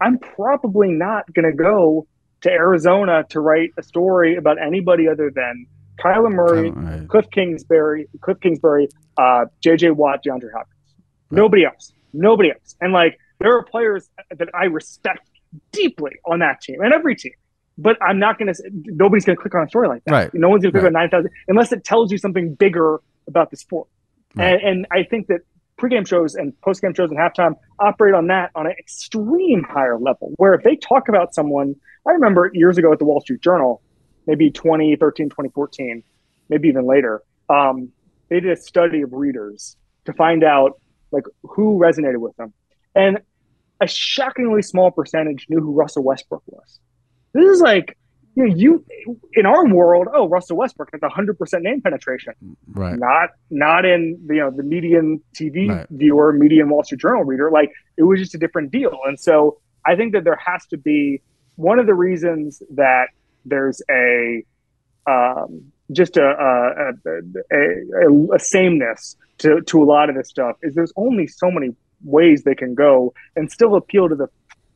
[0.00, 2.06] I'm probably not gonna go
[2.42, 5.66] to Arizona to write a story about anybody other than
[6.02, 7.06] Kyler Murray, Right.
[7.08, 10.94] Cliff Kingsbury, Cliff Kingsbury, uh, JJ Watt, DeAndre Hopkins.
[11.30, 11.92] Nobody else.
[12.12, 12.76] Nobody else.
[12.80, 15.28] And like there are players that I respect
[15.72, 17.32] deeply on that team and every team.
[17.78, 18.62] But I'm not going to.
[18.72, 20.12] Nobody's going to click on a story like that.
[20.12, 20.30] Right.
[20.34, 20.98] No one's going to click Right.
[20.98, 23.88] on nine thousand unless it tells you something bigger about the sport.
[24.34, 24.52] Right.
[24.54, 25.40] And, and I think that
[25.80, 30.32] pregame shows and postgame shows and halftime operate on that on an extreme higher level.
[30.36, 31.74] Where if they talk about someone,
[32.06, 33.80] I remember years ago at the Wall Street Journal,
[34.26, 36.02] maybe 2013, 2014,
[36.50, 37.88] maybe even later, um,
[38.28, 40.78] they did a study of readers to find out
[41.12, 42.52] like who resonated with them,
[42.94, 43.20] and
[43.80, 46.80] a shockingly small percentage knew who Russell Westbrook was.
[47.32, 47.96] This is like
[48.36, 48.84] you know, you
[49.34, 52.34] in our world, oh, Russell Westbrook has hundred percent name penetration.
[52.68, 52.96] Right.
[52.98, 55.86] Not not in you know the median TV Right.
[55.90, 57.50] viewer, median Wall Street Journal reader.
[57.50, 58.98] Like it was just a different deal.
[59.06, 61.22] And so I think that there has to be
[61.56, 63.08] one of the reasons that
[63.44, 64.44] there's a
[65.06, 70.56] um, just a a, a, a, a sameness to, to a lot of this stuff
[70.62, 71.74] is there's only so many
[72.04, 74.28] ways they can go and still appeal to the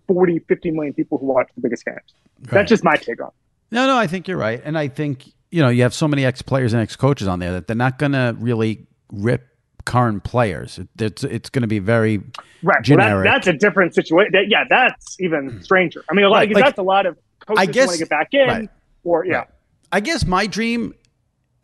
[0.08, 1.98] 40, 50 million people who watch the biggest games.
[2.40, 2.50] Right.
[2.50, 3.34] That's just my take on it.
[3.70, 4.60] No, no, I think you're right.
[4.64, 7.38] And I think, you know, you have so many ex players and ex coaches on
[7.38, 9.48] there that they're not going to really rip
[9.84, 10.80] current players.
[10.98, 12.22] It's it's going to be very
[12.62, 12.82] right.
[12.82, 13.24] generic.
[13.24, 14.32] Well, that, that's a different situation.
[14.32, 15.60] That, yeah, that's even hmm.
[15.60, 16.04] stranger.
[16.10, 16.52] I mean, a lot, right.
[16.52, 18.68] like, that's a lot of coaches I guess, want to get back in, right.
[19.02, 19.44] or yeah.
[19.92, 20.94] I guess my dream,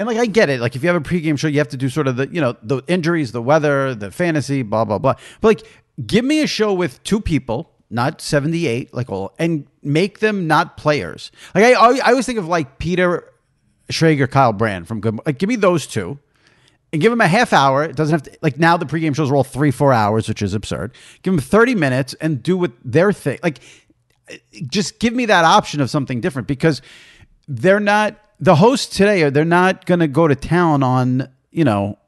[0.01, 0.61] and like I get it.
[0.61, 2.41] Like if you have a pregame show, you have to do sort of the you
[2.41, 5.15] know the injuries, the weather, the fantasy, blah blah blah.
[5.43, 5.67] But like,
[6.07, 7.71] give me a show with two people.
[7.91, 11.31] Not seventy eight, like all, and make them not players.
[11.55, 13.31] Like I, I always think of like Peter
[13.93, 15.21] Schrager, Kyle Brandt from Good.
[15.27, 16.19] Like, give me those two
[16.93, 17.85] and give them a half hour.
[17.85, 20.41] It doesn't have to like now the pregame shows are all three, four hours, which
[20.41, 20.95] is absurd.
[21.23, 23.39] Give them 30 minutes and do what their thing.
[23.43, 23.59] Like
[24.69, 26.81] just give me that option of something different because
[27.49, 31.99] they're not the hosts today are they're not gonna go to town on, you know,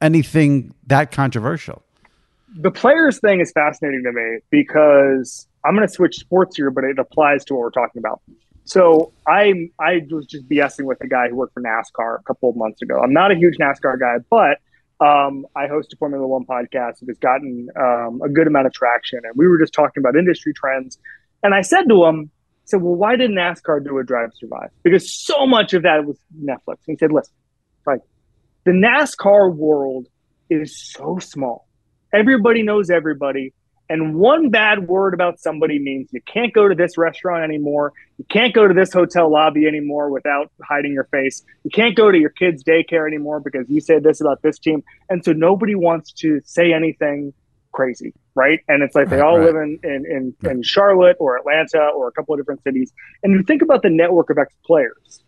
[0.00, 1.82] anything that controversial.
[2.54, 6.98] The players thing is fascinating to me because I'm gonna switch sports here, but it
[6.98, 8.20] applies to what we're talking about.
[8.64, 12.48] So I I was just BSing with a guy who worked for NASCAR a couple
[12.48, 13.00] of months ago.
[13.00, 14.58] I'm not a huge NASCAR guy, but
[15.04, 18.72] um, I host a Formula One podcast that has gotten um, a good amount of
[18.72, 20.98] traction, and we were just talking about industry trends.
[21.42, 22.30] And I said to him,
[22.72, 24.70] said, "Well, why did NASCAR do a Drive Survive?
[24.82, 27.34] Because so much of that was Netflix." And he said, "Listen,
[27.86, 28.00] like
[28.64, 30.08] the NASCAR world
[30.50, 31.68] is so small.
[32.12, 33.54] Everybody knows everybody.
[33.88, 37.92] And one bad word about somebody means you can't go to this restaurant anymore.
[38.16, 41.42] You can't go to this hotel lobby anymore without hiding your face.
[41.64, 44.82] You can't go to your kid's daycare anymore because you said this about this team.
[45.10, 47.34] And so nobody wants to say anything
[47.72, 48.60] crazy, right?
[48.68, 49.46] And it's like they all right.
[49.46, 52.92] live in, in, in, in, Charlotte or Atlanta or a couple of different cities.
[53.22, 55.22] And you think about the network of ex players,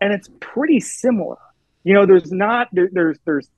[0.00, 1.38] and it's pretty similar.
[1.84, 3.48] You know, there's not, there, there's, there's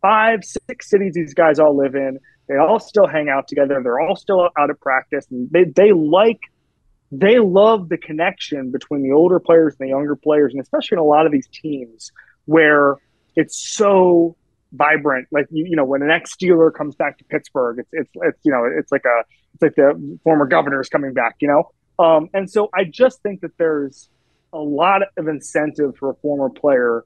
[0.00, 3.80] five, six cities these guys all live in they all still hang out together.
[3.82, 5.26] They're all still out of practice.
[5.30, 6.40] And they, they like,
[7.10, 10.98] they love the connection between the older players and the younger players, and especially in
[10.98, 12.10] a lot of these teams
[12.46, 12.96] where
[13.36, 14.36] it's so
[14.72, 15.28] vibrant.
[15.30, 18.38] Like you, you know, when an ex Steeler comes back to Pittsburgh, it's it's it's
[18.44, 21.36] you know, it's like a it's like the former governor is coming back.
[21.40, 24.08] You know, um, and so I just think that there's
[24.52, 27.04] a lot of incentive for a former player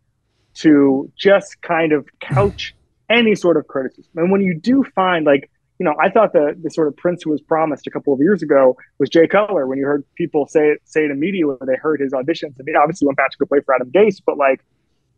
[0.55, 2.74] to just kind of couch
[3.09, 4.11] any sort of criticism.
[4.16, 7.22] And when you do find like, you know, I thought the the sort of prince
[7.22, 9.66] who was promised a couple of years ago was Jay Cutler.
[9.66, 12.55] When you heard people say it, say it in media when they heard his auditions,
[12.59, 14.64] I mean, obviously went back to go play for Adam Gase, but like,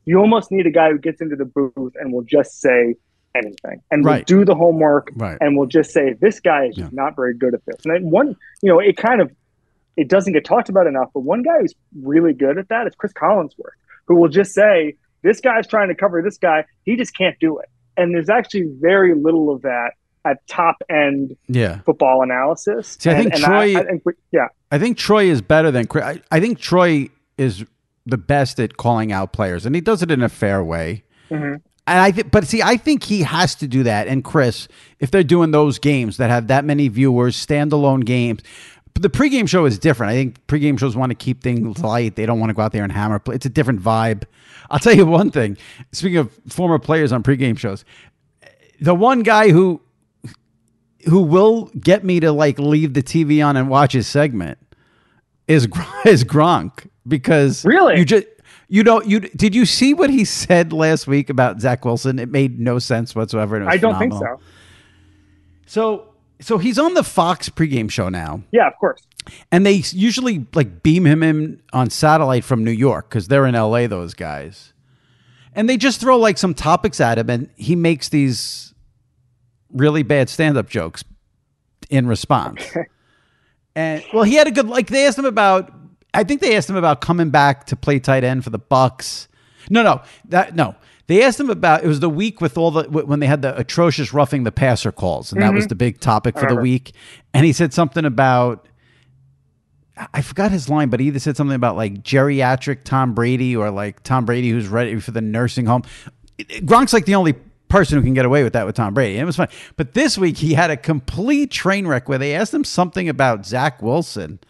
[0.08, 2.94] you almost need a guy who gets into the booth and will just say
[3.34, 4.20] anything and right.
[4.20, 5.38] will do the homework right.
[5.40, 6.88] and will just say this guy is yeah.
[6.92, 7.76] not very good at this.
[7.84, 9.30] And then one, you know, it kind of
[9.96, 12.94] it doesn't get talked about enough, but one guy who's really good at that is
[12.94, 17.16] Cris Collinsworth, who will just say this guy's trying to cover this guy, he just
[17.16, 17.68] can't do it
[17.98, 19.90] and there's actually very little of that
[20.24, 21.80] at top end yeah.
[21.80, 22.96] football analysis.
[22.98, 23.76] See, I think and, Troy.
[23.76, 26.04] I, I think, yeah, I think Troy is better than Chris.
[26.04, 27.64] I, I, think Troy is
[28.08, 31.04] the best at calling out players, and he does it in a fair way.
[31.30, 31.56] Mm-hmm.
[31.88, 34.08] And I think, but see, I think he has to do that.
[34.08, 34.68] And Chris,
[35.00, 38.42] if they're doing those games that have that many viewers, standalone games,
[38.92, 40.10] but the pregame show is different.
[40.10, 42.16] I think pregame shows want to keep things light.
[42.16, 43.22] They don't want to go out there and hammer.
[43.28, 44.24] It's a different vibe.
[44.70, 45.56] I'll tell you one thing.
[45.92, 47.84] Speaking of former players on pregame shows,
[48.80, 49.80] the one guy who
[51.04, 54.58] who will get me to like leave the TV on and watch his segment
[55.46, 55.64] is
[56.04, 58.26] is Gronk because really you just
[58.68, 62.18] you don't you did you see what he said last week about Zach Wilson?
[62.18, 63.56] It made no sense whatsoever.
[63.68, 64.18] I don't phenomenal.
[64.20, 64.44] think so.
[65.66, 66.08] So
[66.40, 68.42] so he's on the Fox pregame show now.
[68.52, 69.02] Yeah, of course.
[69.50, 73.54] And they usually like beam him in on satellite from New York because they're in
[73.54, 74.72] LA, those guys.
[75.54, 78.74] And they just throw like some topics at him, and he makes these
[79.72, 81.04] really bad stand up jokes
[81.90, 82.62] in response.
[83.74, 85.77] And well, he had a good like they asked him about
[86.18, 89.28] I think they asked him about coming back to play tight end for the Bucs.
[89.70, 90.74] No, no, that no.
[91.06, 93.56] They asked him about it was the week with all the when they had the
[93.56, 95.48] atrocious roughing the passer calls, and mm-hmm.
[95.48, 95.68] that was mm-hmm.
[95.68, 96.90] the big topic for the week.
[97.32, 98.66] And he said something about
[100.12, 103.70] I forgot his line, but he either said something about like geriatric Tom Brady or
[103.70, 105.82] like Tom Brady who's ready for the nursing home.
[106.38, 107.34] Gronk's like the only
[107.68, 109.14] person who can get away with that with Tom Brady.
[109.14, 109.50] And it was fine.
[109.76, 113.46] But this week he had a complete train wreck where they asked him something about
[113.46, 114.40] Zach Wilson.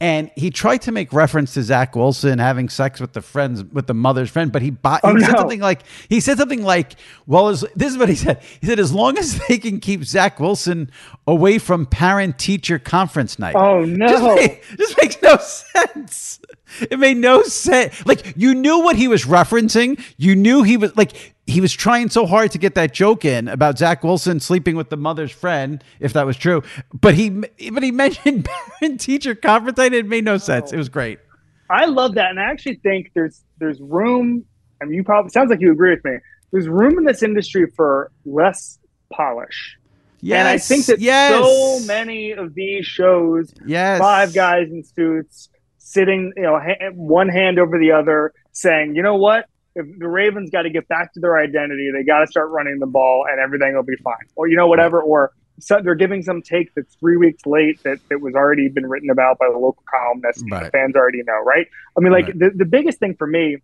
[0.00, 3.86] And he tried to make reference to Zach Wilson having sex with the friends with
[3.86, 6.96] the mother's friend, but he, bought, he oh, said something like he said something like,
[7.26, 8.42] "Well, as, this is what he said.
[8.60, 10.90] He said as long as they can keep Zach Wilson
[11.26, 16.40] away from parent teacher conference night." Oh no, just, make, just makes no sense.
[16.80, 18.04] It made no sense.
[18.04, 20.02] Like you knew what he was referencing.
[20.16, 23.48] You knew he was like he was trying so hard to get that joke in
[23.48, 26.62] about Zach Wilson sleeping with the mother's friend, if that was true.
[26.92, 28.48] But he but he mentioned
[28.80, 29.78] parent teacher conference.
[29.78, 30.72] And it made no sense.
[30.72, 31.18] It was great.
[31.70, 34.44] I love that, and I actually think there's there's room.
[34.80, 36.16] I mean, you probably sounds like you agree with me.
[36.50, 38.78] There's room in this industry for less
[39.12, 39.76] polish.
[40.20, 41.32] Yes, and I think that yes.
[41.32, 43.98] so many of these shows, Yes.
[44.00, 49.02] five guys in suits sitting, you know, ha- one hand over the other, saying, you
[49.02, 49.46] know what?
[49.74, 52.78] If the Ravens got to get back to their identity, they got to start running
[52.78, 55.02] the ball, and everything will be fine, or you know, whatever.
[55.02, 58.86] Or so they're giving some take that's three weeks late that, that was already been
[58.86, 60.44] written about by the local columnist.
[60.50, 60.64] Right.
[60.64, 61.66] The fans already know, right?
[61.96, 62.38] I mean, like Right.
[62.38, 63.58] the, the biggest thing for me,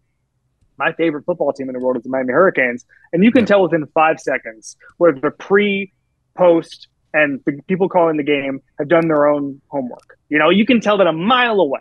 [0.79, 3.63] my favorite football team in the world is the Miami Hurricanes, and you can tell
[3.63, 5.93] within five seconds whether the pre,
[6.37, 10.17] post, and the people calling the game have done their own homework.
[10.29, 11.81] You know, you can tell that a mile away,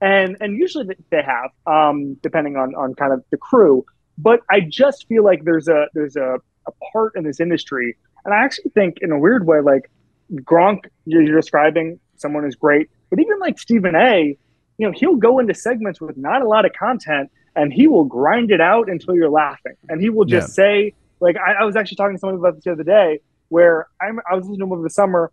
[0.00, 3.84] and and usually they have, um, depending on on kind of the crew.
[4.16, 8.34] But I just feel like there's a there's a, a part in this industry, and
[8.34, 9.90] I actually think in a weird way, like
[10.32, 14.36] Gronk, you're, describing someone who's great, but even like Stephen A.
[14.80, 18.04] You know, he'll go into segments with not a lot of content, and he will
[18.04, 20.62] grind it out until you're laughing, and he will just Yeah.
[20.62, 23.88] say, like, I, I was actually talking to someone about this the other day, where
[24.00, 25.32] I'm, I was listening to him over the summer,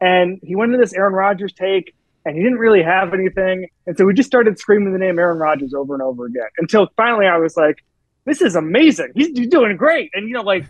[0.00, 1.92] and he went into this Aaron Rodgers take,
[2.24, 5.38] and he didn't really have anything, and so we just started screaming the name Aaron
[5.38, 7.76] Rodgers over and over again until finally I was like,
[8.24, 9.12] "This is amazing!
[9.14, 10.64] He's, he's doing great!" And you know, like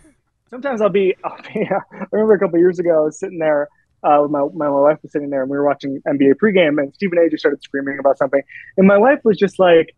[0.49, 3.39] sometimes I'll be, I'll be I remember a couple of years ago, I was sitting
[3.39, 3.69] there.
[4.03, 6.93] Uh, my, my my wife was sitting there, and we were watching NBA pregame, and
[6.93, 7.29] Stephen A.
[7.29, 8.41] just started screaming about something,
[8.77, 9.95] and my wife was just like,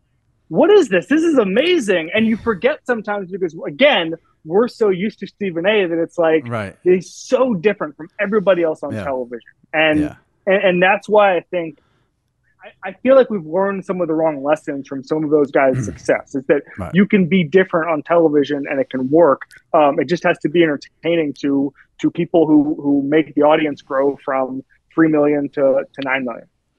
[0.48, 1.06] "What is this?
[1.08, 4.14] This is amazing!" And you forget sometimes because again,
[4.46, 5.86] we're so used to Stephen A.
[5.86, 6.74] that it's like Right.
[6.84, 9.04] he's so different from everybody else on Yeah.
[9.04, 10.14] television, and, Yeah.
[10.48, 11.78] And and that's why I think
[12.64, 15.50] I, I feel like we've learned some of the wrong lessons from some of those
[15.52, 16.34] guys' success.
[16.34, 16.90] Is that Right.
[16.92, 19.42] you can be different on television and it can work.
[19.72, 23.80] Um, it just has to be entertaining to to people who who make the audience
[23.82, 26.48] grow from three million to to nine million.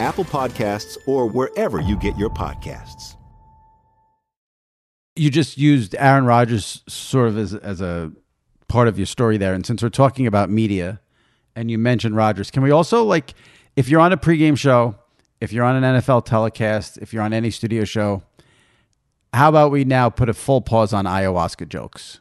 [0.00, 3.16] Apple Podcasts, or wherever you get your podcasts.
[5.16, 8.12] you just used Aaron Rodgers sort of as as a
[8.68, 9.54] part of your story there.
[9.54, 11.00] And since we're talking about media,
[11.56, 13.34] and you mentioned Rodgers, can we also like
[13.74, 14.94] if you're on a pregame show,
[15.40, 18.22] if you're on an NFL telecast, if you're on any studio show,
[19.32, 22.20] how about we now put a full pause on ayahuasca jokes?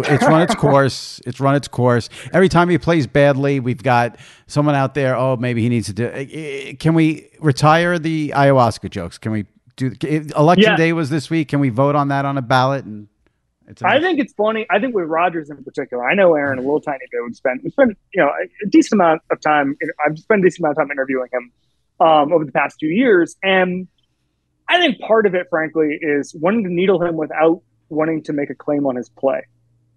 [0.00, 1.20] It's run its course.
[1.26, 2.08] It's run its course.
[2.32, 5.14] Every time he plays badly, we've got someone out there.
[5.16, 6.06] Oh, maybe he needs to do.
[6.06, 9.18] eh, eh, Can we retire the ayahuasca jokes?
[9.18, 9.44] Can we
[9.76, 9.92] do?
[10.36, 10.76] Election Yeah.
[10.76, 11.48] day was this week.
[11.48, 12.84] Can we vote on that on a ballot?
[12.84, 13.08] And
[13.68, 13.82] it's.
[13.82, 14.66] I think it's funny.
[14.70, 17.60] I think with Rodgers in particular, I know Aaron a little tiny bit would spend
[17.62, 18.30] we spend you know
[18.64, 19.76] a decent amount of time.
[20.06, 21.52] I've spent a decent amount of time interviewing him
[22.00, 23.86] um, over the past two years, and
[24.68, 28.48] I think part of it, frankly, is wanting to needle him without wanting to make
[28.50, 29.42] a claim on his play,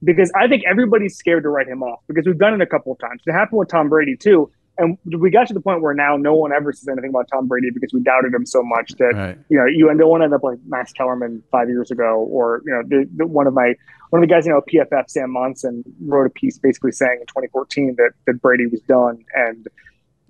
[0.06, 2.92] because I think everybody's scared to write him off because we've done it a couple
[2.94, 3.22] of times.
[3.26, 4.52] It happened with Tom Brady too.
[4.78, 7.48] And we got to the point where now no one ever says anything about Tom
[7.48, 9.38] Brady because we doubted him so much that Right.
[9.48, 12.62] you know, you don't want to end up like Max Kellerman five years ago, or
[12.66, 13.74] you know, the, the, one of my
[14.10, 17.26] one of the guys you know, PFF, Sam Monson, wrote a piece basically saying in
[17.28, 19.66] 2014 that that Brady was done, and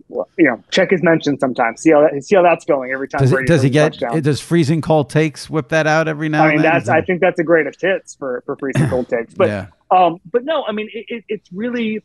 [0.10, 1.82] you know, check his mentions sometimes.
[1.82, 3.22] See how that, see how that's going every time.
[3.22, 3.98] Does, it, does he get?
[3.98, 6.44] Does freezing cold takes whip that out every now?
[6.44, 6.90] I mean, and that's.
[6.90, 9.34] I think that's a greatest hits for for freezing cold takes.
[9.36, 9.68] But yeah.
[9.92, 12.04] um, but no, I mean, it, it, it's really.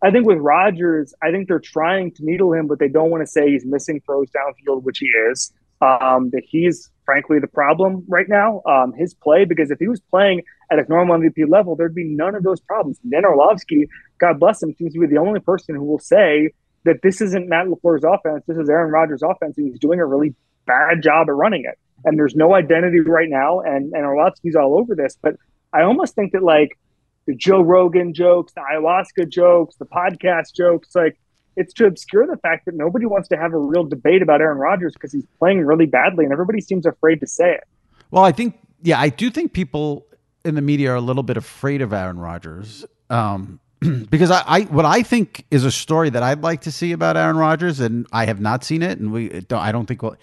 [0.00, 3.22] I think with Rodgers, I think they're trying to needle him, but they don't want
[3.22, 5.52] to say he's missing throws downfield, which he is.
[5.80, 8.62] Um, that he's frankly the problem right now.
[8.66, 12.04] Um, his play, because if he was playing at a normal MVP level, there'd be
[12.04, 12.98] none of those problems.
[13.08, 16.50] Dan Orlovsky, God bless him, seems to be the only person who will say
[16.84, 18.44] that this isn't Matt LaFleur's offense.
[18.46, 20.34] This is Aaron Rodgers' offense, and he's doing a really
[20.66, 21.78] bad job at running it.
[22.04, 25.18] And there's no identity right now, and, and Orlovsky's all over this.
[25.20, 25.34] But
[25.72, 26.78] I almost think that, like,
[27.26, 31.18] the Joe Rogan jokes, the ayahuasca jokes, the podcast jokes, like,
[31.56, 34.58] it's to obscure the fact that nobody wants to have a real debate about Aaron
[34.58, 37.64] Rodgers because he's playing really badly, and everybody seems afraid to say it.
[38.12, 40.06] Well, I think, yeah, I do think people
[40.44, 42.86] in the media are a little bit afraid of Aaron Rodgers.
[43.10, 43.58] Um,
[44.10, 47.16] because I, I, what I think is a story that I'd like to see about
[47.16, 50.16] Aaron Rodgers, and I have not seen it, and we, don't, I don't think we'll.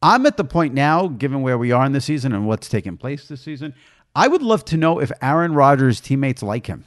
[0.00, 2.96] I'm at the point now, given where we are in the season and what's taking
[2.96, 3.74] place this season,
[4.14, 6.84] I would love to know if Aaron Rodgers' teammates like him,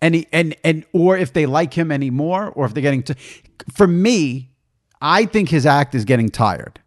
[0.00, 3.16] and he, and and or if they like him anymore, or if they're getting to.
[3.74, 4.50] For me,
[5.00, 6.80] I think his act is getting tired.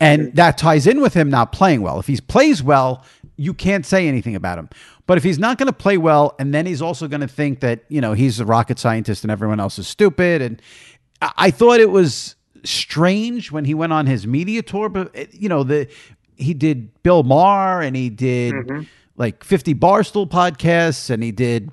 [0.00, 2.00] And that ties in with him not playing well.
[2.00, 3.04] If he plays well,
[3.36, 4.68] you can't say anything about him.
[5.06, 7.60] But if he's not going to play well, and then he's also going to think
[7.60, 10.42] that, you know, he's a rocket scientist and everyone else is stupid.
[10.42, 10.62] And
[11.20, 15.48] I, I thought it was strange when he went on his media tour, but, you
[15.48, 15.88] know, the
[16.36, 18.82] he did Bill Maher and he did mm-hmm.
[19.16, 21.70] like 50 Barstool podcasts and he did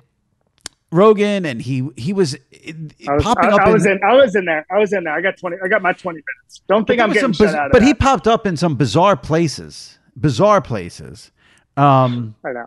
[0.92, 4.04] Rogan and he he was I was, popping I, up I was in, in.
[4.04, 4.66] I was in there.
[4.70, 5.14] I was in there.
[5.14, 5.56] I got twenty.
[5.64, 6.60] I got my twenty minutes.
[6.68, 9.98] Don't think I'm getting biz- out of but he popped up in some bizarre places
[10.14, 11.32] bizarre places
[11.78, 12.66] um I know.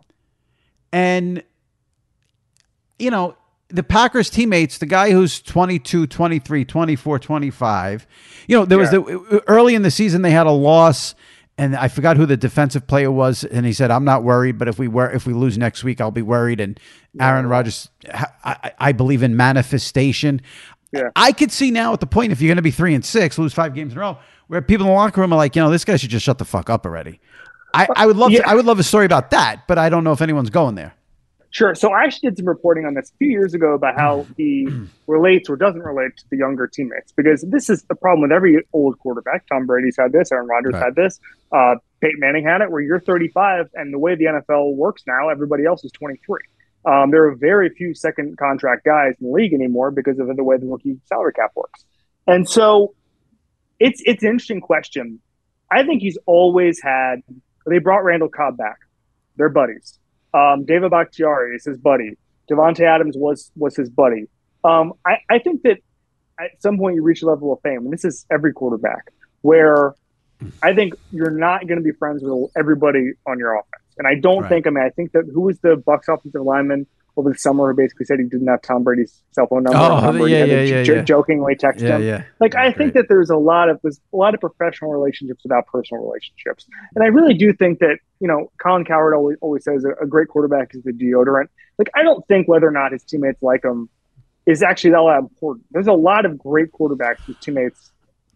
[0.92, 1.44] and
[2.98, 3.38] you know
[3.70, 8.08] the packers teammates the guy who's 22 23 24 25
[8.48, 9.00] you know there was Yeah.
[9.00, 11.14] the early in the season they had a loss
[11.58, 14.68] and I forgot who the defensive player was, and he said, "I'm not worried, but
[14.68, 16.80] if we were if we lose next week, I'll be worried." And
[17.20, 20.42] Aaron Rodgers, I, I, I believe in manifestation.
[20.92, 21.10] Yeah.
[21.16, 23.38] I could see now at the point if you're going to be three and six,
[23.38, 25.62] lose five games in a row, where people in the locker room are like, you
[25.62, 27.20] know, this guy should just shut the fuck up already.
[27.74, 28.40] I, I would love Yeah.
[28.44, 30.76] to, I would love a story about that, but I don't know if anyone's going
[30.76, 30.94] there.
[31.56, 31.74] Sure.
[31.74, 34.68] So I actually did some reporting on this a few years ago about how he
[35.08, 38.62] relates or doesn't relate to the younger teammates because this is the problem with every
[38.74, 39.48] old quarterback.
[39.48, 40.34] Tom Brady's had this.
[40.34, 40.84] Aaron Rodgers Right.
[40.84, 41.18] had this.
[41.54, 42.70] Uh, Peyton Manning had it.
[42.70, 46.42] Where you're 35, and the way the NFL works now, everybody else is 23.
[46.84, 50.44] Um, there are very few second contract guys in the league anymore because of the
[50.44, 51.86] way the rookie salary cap works.
[52.28, 52.96] And so
[53.80, 55.22] it's it's an interesting question.
[55.72, 57.22] I think he's always had.
[57.66, 58.80] They brought Randall Cobb back.
[59.38, 59.98] They're buddies.
[60.36, 62.18] Um, David Bakhtiari is his buddy.
[62.50, 64.26] Davante Adams was was his buddy.
[64.64, 65.78] Um, I, I think that
[66.40, 69.04] at some point you reach a level of fame, and this is every quarterback,
[69.42, 69.94] where
[70.62, 73.84] I think you're not going to be friends with everybody on your offense.
[73.98, 74.50] And I don't Right.
[74.50, 74.68] think.
[74.68, 76.86] I mean, I think that who was the Bucs offensive lineman
[77.18, 79.78] over the summer who basically said he didn't have Tom Brady's cell phone number.
[79.80, 81.02] Oh, Tom Brady yeah, yeah, yeah, jo- yeah.
[81.04, 82.04] jokingly texted Yeah, him.
[82.04, 82.24] yeah.
[82.42, 83.02] Like I That's think great.
[83.04, 87.04] that there's a lot of there's a lot of professional relationships without personal relationships, and
[87.04, 90.28] I really do think that you know Colin Cowherd always always says a, a great
[90.28, 91.48] quarterback is the deodorant.
[91.78, 93.90] Like I don't think whether or not his teammates like him
[94.46, 95.66] is actually all that important.
[95.72, 97.92] There's a lot of great quarterbacks whose teammates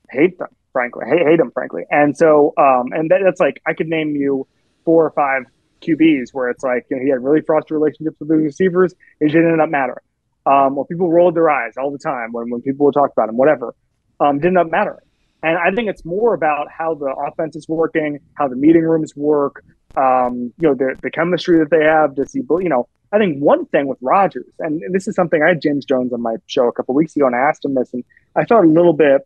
[0.10, 3.74] hate them, frankly, hate, hate them, frankly, and so um and that, that's like I
[3.74, 4.48] could name you
[4.86, 5.44] four or five
[5.82, 8.94] QBs where it's like you know, he had really frosty relationships with the receivers.
[9.20, 10.04] It didn't end up mattering.
[10.46, 13.30] Um, or people rolled their eyes all the time when, when people would talk about
[13.30, 13.76] him, whatever.
[14.20, 15.06] Um, didn't end up mattering.
[15.42, 19.16] And I think it's more about how the offense is working, how the meeting rooms
[19.16, 19.64] work,
[19.96, 22.16] um, you know, the, the chemistry that they have.
[22.16, 25.50] Does he, you know, I think one thing with Rodgers, and this is something I
[25.50, 27.94] had James Jones on my show a couple weeks ago, and I asked him this,
[27.94, 28.04] and
[28.36, 29.22] I felt a little bit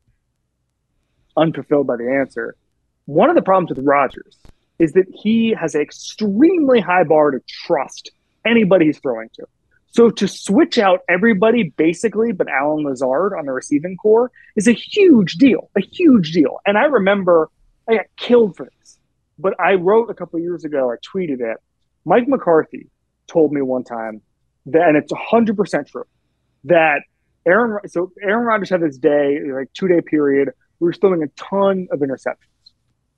[1.36, 2.56] unfulfilled by the answer.
[3.06, 4.38] One of the problems with Rodgers
[4.80, 8.11] is that he has an extremely high bar to trust
[8.45, 9.45] anybody he's throwing to.
[9.88, 14.71] So to switch out everybody basically but Allen Lazard on the receiving corps is a
[14.71, 16.59] huge deal, a huge deal.
[16.65, 17.49] And I remember
[17.88, 18.97] I got killed for this,
[19.38, 21.57] but I wrote a couple years ago, I tweeted it.
[22.05, 22.89] Mike McCarthy
[23.28, 24.21] told me one time
[24.67, 26.05] that, and it's 100% true,
[26.65, 27.01] that
[27.45, 30.49] Aaron, so Aaron Rodgers had this day, like two day period,
[30.80, 32.49] we were throwing a ton of interceptions.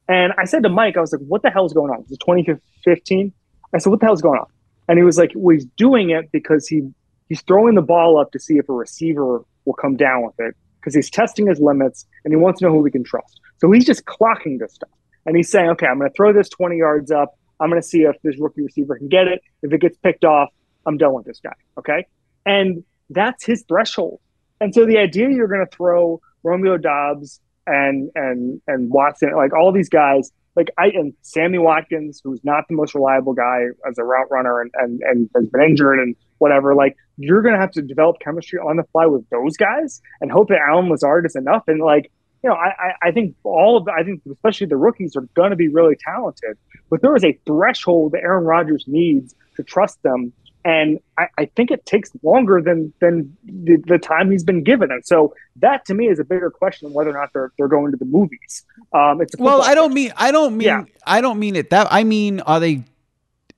[0.08, 2.02] And I said to Mike, I was like, what the hell is going on?
[2.02, 3.34] It was 2015.
[3.74, 4.48] I said, what the hell is going on?
[4.88, 6.84] And he was like, well, he's doing it because he
[7.28, 10.56] he's throwing the ball up to see if a receiver will come down with it
[10.80, 13.40] because he's testing his limits and he wants to know who we can trust.
[13.58, 14.90] So he's just clocking this stuff.
[15.26, 17.34] And he's saying, okay, I'm going to throw this 20 yards up.
[17.60, 19.42] I'm going to see if this rookie receiver can get it.
[19.64, 20.50] If it gets picked off,
[20.86, 21.54] I'm done with this guy.
[21.80, 22.06] Okay.
[22.46, 24.20] And that's his threshold.
[24.62, 29.54] And so the idea you're going to throw Romeo Doubs and and and Watson, like
[29.54, 33.98] all these guys, like I and Sammy Watkins, who's not the most reliable guy as
[33.98, 37.72] a route runner and and, and has been injured and whatever, like you're gonna have
[37.72, 41.36] to develop chemistry on the fly with those guys and hope that Allen Lazard is
[41.36, 41.64] enough.
[41.68, 42.12] And like,
[42.44, 45.56] you know, I I think all of the, I think especially the rookies are gonna
[45.56, 46.58] be really talented,
[46.90, 50.34] but there is a threshold that Aaron Rodgers needs to trust them
[50.66, 54.92] and I, I, think it takes longer than than the, the, time he's been given.
[54.92, 57.92] And so that to me is a bigger question whether or not they're they're going
[57.92, 58.64] to the movies.
[58.92, 60.84] Um, it's well, I don't mean I don't mean yeah.
[61.06, 62.84] I don't mean it that I mean are they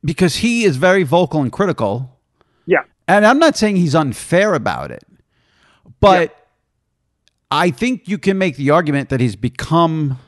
[0.03, 2.19] because he is very vocal and critical.
[2.65, 5.03] Yeah, and I'm not saying he's unfair about it,
[5.99, 6.29] but.
[6.29, 6.35] Yeah.
[7.49, 10.19] I think you can make the argument that he's become,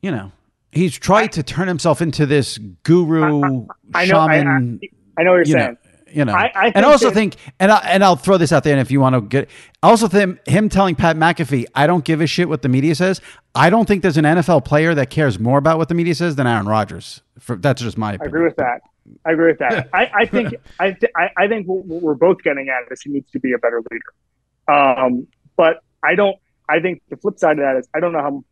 [0.00, 0.30] you know,
[0.72, 4.80] he's tried I, to turn himself into this guru I, I, shaman.
[5.16, 5.72] I, know what you're you saying.
[5.72, 5.76] Know,
[6.12, 8.72] you know, I, and also that, think, and I, and I'll throw this out there,
[8.72, 9.48] and if you want to get,
[9.82, 13.20] also think him telling Pat McAfee, I don't give a shit what the media says.
[13.54, 16.34] I don't think there's an NFL player that cares more about what the media says
[16.34, 17.22] than Aaron Rodgers.
[17.38, 18.14] For that's just my.
[18.14, 18.26] Opinion.
[18.26, 18.80] I agree with that.
[19.24, 19.88] I agree with that.
[19.94, 23.30] I, I think I, th- I think what we're both getting at is he needs
[23.30, 24.76] to be a better leader.
[24.76, 26.36] Um, but I don't.
[26.68, 28.44] I think the flip side of that is I don't know how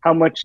[0.00, 0.44] how much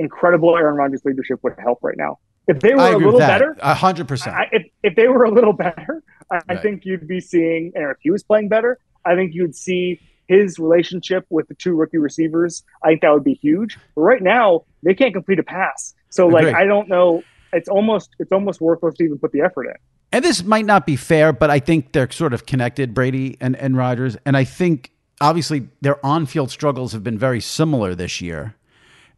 [0.00, 2.18] incredible Aaron Rodgers leadership would help right now.
[2.48, 4.36] If they were a little better, hundred percent.
[4.50, 6.44] If if they were a little better, I, right.
[6.48, 7.72] I think you'd be seeing.
[7.74, 11.74] And if he was playing better, I think you'd see his relationship with the two
[11.74, 12.62] rookie receivers.
[12.82, 13.78] I think that would be huge.
[13.94, 15.94] But right now, they can't complete a pass.
[16.08, 17.22] So like, I don't know.
[17.52, 19.74] It's almost it's almost worthless to even put the effort in.
[20.12, 23.54] And this might not be fair, but I think they're sort of connected, Brady and
[23.54, 24.16] and Rodgers.
[24.24, 28.56] And I think obviously their on field struggles have been very similar this year.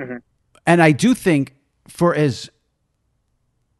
[0.00, 0.16] Mm-hmm.
[0.66, 1.54] And I do think
[1.88, 2.50] for as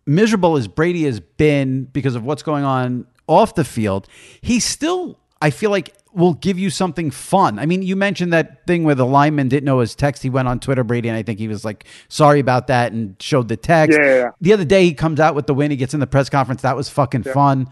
[0.07, 4.09] miserable as Brady has been because of what's going on off the field,
[4.41, 7.59] he still, I feel like, will give you something fun.
[7.59, 10.23] I mean, you mentioned that thing where the lineman didn't know his text.
[10.23, 13.17] He went on Twitter, Brady, and I think he was like, sorry about that and
[13.21, 13.99] showed the text.
[13.99, 14.31] Yeah, yeah, yeah.
[14.41, 15.71] The other day, he comes out with the win.
[15.71, 16.63] He gets in the press conference.
[16.63, 17.69] That was fucking fun.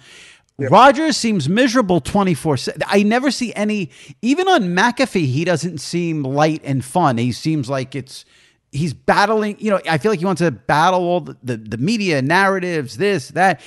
[0.58, 0.70] Yep.
[0.70, 2.82] Rodgers seems miserable 24 7.
[2.86, 3.90] I never see any,
[4.20, 7.18] even on McAfee, he doesn't seem light and fun.
[7.18, 8.24] He seems like it's,
[8.72, 11.78] he's battling, you know, I feel like he wants to battle all the, the, the,
[11.78, 13.60] media narratives, this, that.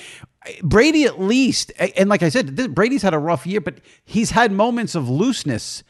[0.62, 4.32] Brady, at least, and like I said, this, Brady's had a rough year, but he's
[4.32, 5.84] had moments of looseness.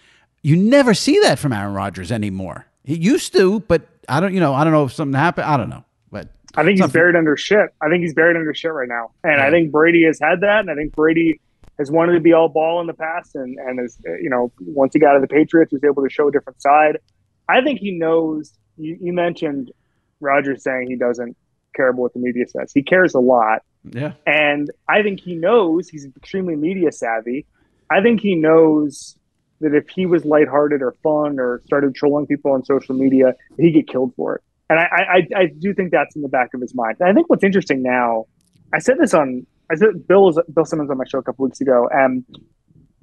[0.43, 2.67] You never see that from Aaron Rodgers anymore.
[2.83, 5.45] He used to, but I don't, you know, I don't know if something happened.
[5.47, 7.69] I don't know, but I think he's buried under shit.
[7.81, 9.45] I think he's buried under shit right now, and yeah.
[9.45, 11.39] I think Brady has had that, and I think Brady
[11.79, 14.93] has wanted to be all ball in the past, and and is you know once
[14.93, 16.99] he got to the Patriots, he was able to show a different side.
[17.47, 19.71] I think he knows you, you mentioned
[20.19, 21.35] Roger saying he doesn't
[21.75, 22.71] care about what the media says.
[22.73, 23.63] He cares a lot.
[23.83, 24.13] Yeah.
[24.25, 27.45] And I think he knows he's extremely media savvy.
[27.89, 29.17] I think he knows
[29.59, 33.71] that if he was lighthearted or fun or started trolling people on social media, he'd
[33.71, 34.41] get killed for it.
[34.69, 36.97] And I, I, I do think that's in the back of his mind.
[36.99, 38.25] And I think what's interesting now,
[38.73, 41.45] I said this on, I said Bill was Bill Simmons on my show a couple
[41.45, 42.25] weeks ago, and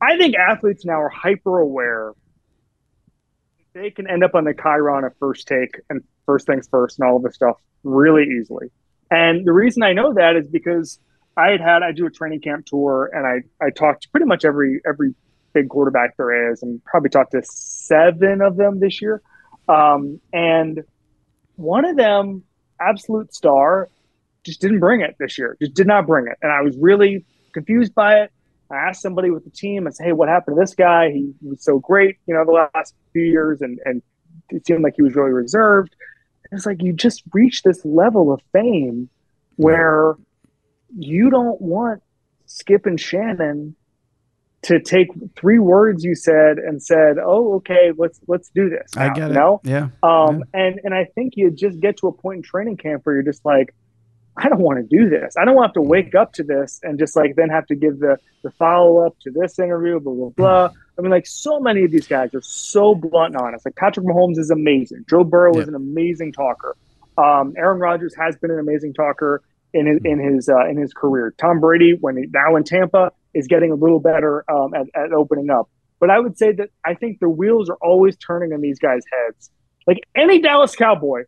[0.02, 2.12] I think athletes now are hyper aware
[3.72, 7.08] they can end up on the chyron of first take and first things first and
[7.08, 8.70] all of this stuff really easily.
[9.10, 10.98] And the reason I know that is because
[11.36, 14.26] I had had I do a training camp tour and I I talked to pretty
[14.26, 15.14] much every every
[15.52, 19.22] big quarterback there is and probably talked to seven of them this year.
[19.68, 20.82] Um, and
[21.56, 22.44] one of them,
[22.80, 23.88] absolute star,
[24.44, 25.56] just didn't bring it this year.
[25.60, 28.32] Just did not bring it, and I was really confused by it.
[28.70, 31.10] I asked somebody with the team, I said, hey, what happened to this guy?
[31.10, 34.02] He, he was so great, you know, the last few years, and, and
[34.50, 35.94] it seemed like he was really reserved.
[36.52, 39.08] it's like you just reach this level of fame
[39.56, 40.16] where
[40.96, 42.02] you don't want
[42.46, 43.76] Skip and Shannon
[44.62, 49.10] to take three words you said and said, "Oh, okay, let's let's do this." Now,
[49.10, 49.34] I get it.
[49.34, 49.60] know?
[49.64, 49.88] Yeah.
[50.02, 50.60] Um, yeah.
[50.60, 53.24] and and I think you just get to a point in training camp where you're
[53.24, 53.74] just like,
[54.37, 55.35] I don't want to do this.
[55.41, 57.99] I don't want to wake up to this and just like then have to give
[57.99, 60.70] the the follow up to this interview, blah blah blah.
[60.99, 63.64] I mean, like so many of these guys are so blunt and honest.
[63.64, 65.05] Like Patrick Mahomes is amazing.
[65.09, 65.62] Joe Burrow yeah.
[65.62, 66.76] is an amazing talker.
[67.18, 70.93] Um, Aaron Rodgers has been an amazing talker in his in his uh, in his
[70.93, 71.35] career.
[71.39, 75.12] Tom Brady, when he, now in Tampa, is getting a little better um, at, at
[75.12, 75.68] opening up.
[75.99, 79.03] But I would say that I think the wheels are always turning in these guys'
[79.12, 79.51] heads.
[79.87, 81.24] Like any Dallas Cowboy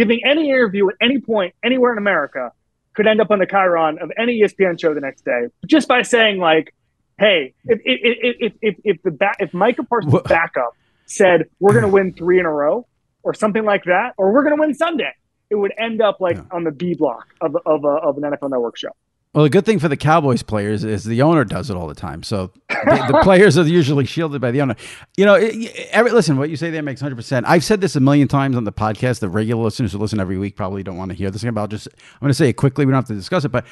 [0.00, 2.52] giving any interview at any point anywhere in America
[2.94, 6.00] could end up on the chyron of any ESPN show the next day just by
[6.00, 6.74] saying like,
[7.18, 10.24] "Hey, if if if if, if the back if Micah Parsons what?
[10.24, 10.74] backup
[11.04, 12.86] said we're going to win three in a row
[13.22, 15.12] or something like that, or we're going to win Sunday,"
[15.50, 16.44] it would end up like yeah.
[16.50, 18.96] on the B block of of, a, of an NFL Network show.
[19.32, 21.94] Well, the good thing for the Cowboys players is the owner does it all the
[21.94, 22.24] time.
[22.24, 24.74] So the, the players are usually shielded by the owner.
[25.16, 27.44] You know, it, every, listen, what you say there makes 100%.
[27.46, 29.20] I've said this a million times on the podcast.
[29.20, 31.86] The regular listeners who listen every week probably don't want to hear this about just,
[31.86, 32.84] I'm going to say it quickly.
[32.84, 33.66] We don't have to discuss it, but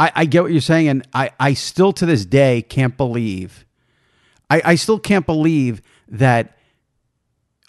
[0.00, 0.88] I, I get what you're saying.
[0.88, 3.64] And I, I still to this day can't believe,
[4.50, 6.58] I, I still can't believe that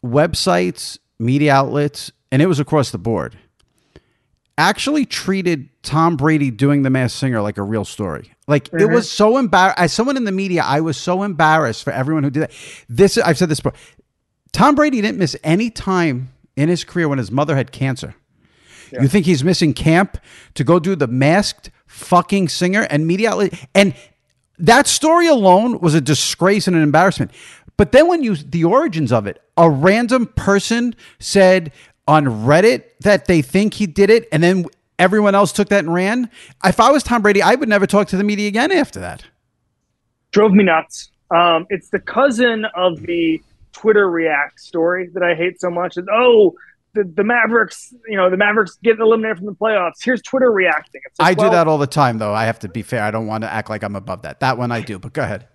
[0.04, 3.38] websites, media outlets, and it was across the board
[4.58, 8.32] actually treated Tom Brady doing the Masked Singer like a real story.
[8.48, 8.80] Like mm-hmm.
[8.80, 9.80] it was so embarrassed.
[9.80, 12.52] As someone in the media, I was so embarrassed for everyone who did that.
[12.88, 13.78] This I've said this before.
[14.52, 18.16] Tom Brady didn't miss any time in his career when his mother had cancer.
[18.92, 19.02] Yeah.
[19.02, 20.18] You think he's missing camp
[20.54, 23.68] to go do the masked fucking singer and media outlet?
[23.74, 23.94] And
[24.58, 27.32] that story alone was a disgrace and an embarrassment.
[27.78, 31.74] But then when you the origins of it, a random person said,
[32.08, 34.66] on Reddit that they think he did it, and then
[35.00, 36.30] everyone else took that and ran.
[36.64, 39.26] If I was Tom Brady, I would never talk to the media again after that.
[40.32, 41.12] Drove me nuts.
[41.32, 43.42] Um, it's the cousin of the
[43.74, 45.98] Twitter React story that I hate so much.
[45.98, 46.56] And, oh,
[46.94, 50.04] the, the Mavericks, you know, the Mavericks getting eliminated from the playoffs.
[50.04, 51.02] Here's Twitter reacting.
[51.20, 52.34] Like, I do that all the time, though.
[52.34, 53.04] I have to be fair.
[53.04, 54.40] I don't want to act like I'm above that.
[54.40, 55.48] That one I do, but go ahead.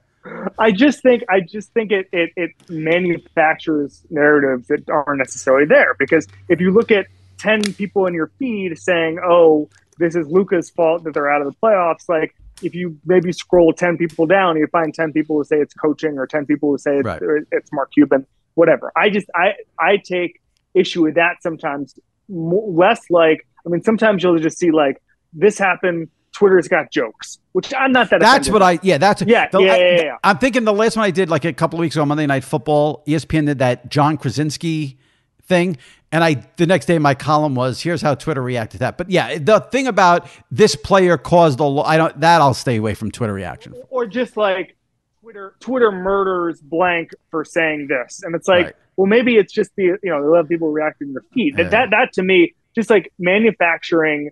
[0.59, 5.95] I just think I just think it, it it manufactures narratives that aren't necessarily there
[5.99, 7.07] because if you look at
[7.39, 11.47] ten people in your feed saying, "Oh, this is Luka's fault that they're out of
[11.47, 15.45] the playoffs," like if you maybe scroll ten people down, you find ten people who
[15.45, 17.23] say it's coaching or ten people who say it's, right.
[17.51, 18.93] it's Mark Cuban, whatever.
[18.97, 20.41] I just I I take
[20.75, 21.99] issue with that sometimes
[22.29, 25.03] less like I mean sometimes you'll just see like
[25.33, 28.21] this happened Twitter's got jokes, which I'm not that.
[28.21, 28.79] That's what I.
[28.83, 31.29] Yeah, that's yeah, the, yeah, yeah, yeah, I, am thinking the last one I did
[31.29, 33.03] like a couple of weeks ago, Monday Night Football.
[33.07, 34.99] ESPN did that John Krasinski
[35.43, 35.77] thing,
[36.13, 38.97] and I the next day my column was here's how Twitter reacted to that.
[38.97, 41.87] But yeah, the thing about this player caused a lot.
[41.87, 43.75] I don't that I'll stay away from Twitter reaction.
[43.89, 44.77] Or just like
[45.21, 48.75] Twitter Twitter murders blank for saying this, and it's like, right.
[48.97, 51.59] well, maybe it's just the you know they love people reacting to their feed.
[51.59, 51.69] Yeah.
[51.69, 54.31] That that to me just like manufacturing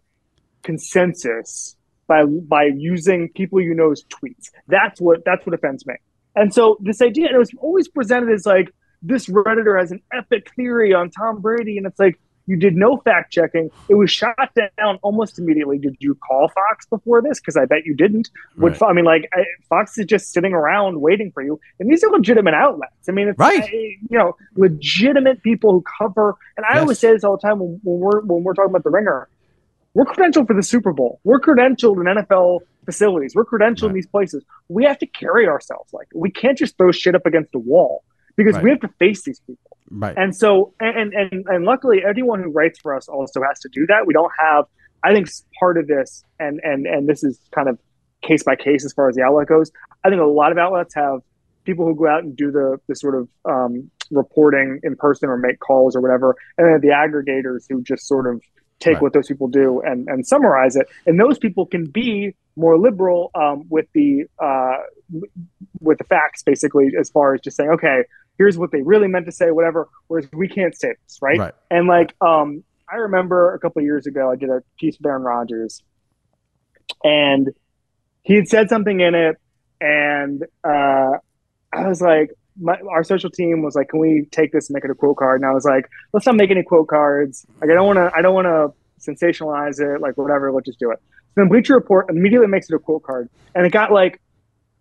[0.62, 1.76] consensus
[2.08, 4.50] by by using people you know's tweets.
[4.66, 5.94] That's what that's what offends me.
[6.34, 10.02] And so this idea, and it was always presented as like this redditor has an
[10.12, 13.70] epic theory on Tom Brady, and it's like you did no fact checking.
[13.90, 14.34] It was shot
[14.78, 15.78] down almost immediately.
[15.78, 17.40] Did you call Fox before this?
[17.40, 18.30] Because I bet you didn't.
[18.56, 18.72] Right.
[18.72, 19.30] Would I mean, like
[19.68, 23.08] Fox is just sitting around waiting for you, and these are legitimate outlets.
[23.08, 23.70] I mean, it's right.
[23.70, 26.36] you know, legitimate people who cover.
[26.56, 26.80] And I yes.
[26.80, 29.28] always say this all the time when, when we're when we're talking about the Ringer
[29.98, 31.18] we're credentialed for the Super Bowl.
[31.24, 33.34] We're credentialed in NFL facilities.
[33.34, 33.88] We're credentialed right.
[33.88, 34.44] in these places.
[34.68, 38.04] We have to carry ourselves like we can't just throw shit up against the wall
[38.36, 38.62] because right.
[38.62, 39.76] we have to face these people.
[39.90, 40.14] Right.
[40.16, 43.86] And so, and, and and luckily, anyone who writes for us also has to do
[43.88, 44.06] that.
[44.06, 44.66] We don't have.
[45.02, 45.28] I think
[45.58, 47.76] part of this, and and and this is kind of
[48.22, 49.72] case by case as far as the outlet goes.
[50.04, 51.22] I think a lot of outlets have
[51.64, 55.38] people who go out and do the the sort of um, reporting in person or
[55.38, 58.40] make calls or whatever, and then the aggregators who just sort of
[58.80, 59.02] take right.
[59.02, 60.86] what those people do and, and summarize it.
[61.06, 64.78] And those people can be more liberal um, with the uh,
[65.80, 68.02] with the facts, basically, as far as just saying, okay,
[68.36, 69.88] here's what they really meant to say, whatever.
[70.08, 71.38] Whereas we can't say this, right?
[71.38, 71.54] right.
[71.70, 75.22] And like, um, I remember a couple years ago, I did a piece with Aaron
[75.22, 75.82] Rodgers,
[77.04, 77.48] and
[78.22, 79.36] he had said something in it,
[79.80, 81.18] and uh,
[81.72, 84.84] I was like, my, our social team was like, "Can we take this and make
[84.84, 87.46] it a quote card?" And I was like, "Let's not make any quote cards.
[87.60, 88.10] Like, I don't want to.
[88.14, 90.00] I don't want to sensationalize it.
[90.00, 90.52] Like, whatever.
[90.52, 90.98] Let's just do it."
[91.28, 94.20] So then Bleacher Report immediately makes it a quote card, and it got like,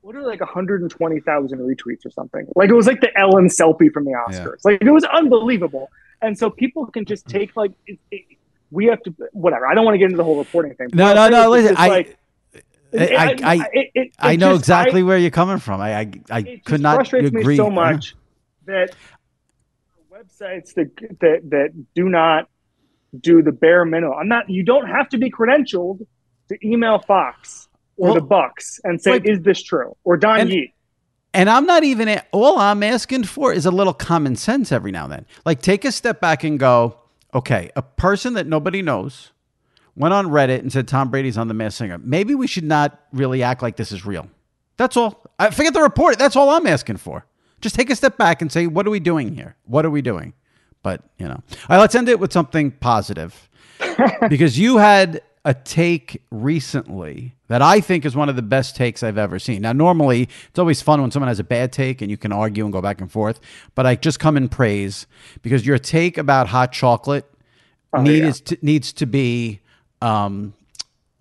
[0.02, 2.48] what are like 120,000 retweets or something?
[2.56, 4.58] Like, it was like the Ellen selfie from the Oscars.
[4.64, 4.72] Yeah.
[4.72, 5.90] Like, it was unbelievable.
[6.22, 7.38] And so people can just mm-hmm.
[7.38, 8.24] take like, it, it,
[8.72, 9.68] we have to whatever.
[9.68, 10.88] I don't want to get into the whole reporting thing.
[10.94, 11.50] No, no, no.
[11.50, 11.88] Listen, I.
[11.90, 12.18] Like,
[12.94, 15.82] I I, I, it, it, I know just, exactly where you're coming from.
[15.82, 18.16] I I, I could not frustrates agree me so much
[18.66, 18.96] that
[20.12, 22.50] websites that, that that do not
[23.20, 24.18] do the bare minimum.
[24.20, 24.50] I'm not.
[24.50, 26.06] You don't have to be credentialed
[26.50, 27.68] to email Fox
[27.98, 30.74] or well, the Bucs and say, "Is this true?" or Don and, Yee.
[31.34, 32.08] And I'm not even.
[32.08, 35.26] At, All I'm asking for is a little common sense every now and then.
[35.46, 37.00] Like take a step back and go,
[37.34, 39.32] okay, a person that nobody knows
[39.98, 41.98] went on Reddit and said Tom Brady's on the Masked Singer.
[41.98, 44.30] Maybe we should not really act like this is real.
[44.78, 45.24] That's all.
[45.40, 46.18] I forget the report.
[46.18, 47.26] That's all I'm asking for.
[47.60, 49.56] Just take a step back and say, what are we doing here?
[49.66, 50.34] What are we doing?
[50.84, 51.80] But you know, all right.
[51.80, 53.50] Let's end it with something positive,
[54.30, 59.02] because you had a take recently that I think is one of the best takes
[59.02, 59.64] I've ever seen.
[59.64, 62.64] Now, normally it's always fun when someone has a bad take and you can argue
[62.64, 63.40] and go back and forth,
[63.74, 65.08] but I just come in praise
[65.42, 67.26] because your take about hot chocolate
[67.94, 68.56] oh, needs yeah.
[68.56, 69.62] to, needs to be
[70.02, 70.54] um,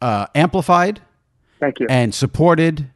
[0.01, 1.01] uh, amplified
[1.61, 1.87] Thank you.
[1.89, 2.91] And supported.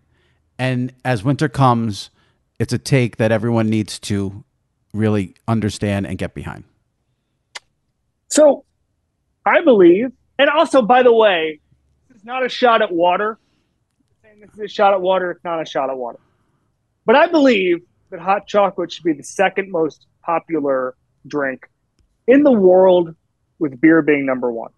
[0.59, 2.11] And as winter comes,
[2.59, 4.45] it's a take that everyone needs to
[4.93, 6.65] really understand and get behind.
[8.29, 8.65] So
[9.47, 11.61] I believe, and also, by the way,
[12.09, 13.39] this is not a shot at water.
[14.23, 16.21] Saying this is a shot at water, it's not a shot at water.
[17.07, 17.79] But I believe
[18.11, 20.95] that hot chocolate should be the second most popular
[21.27, 21.69] drink
[22.27, 23.15] in the world,
[23.59, 24.71] with beer being number one.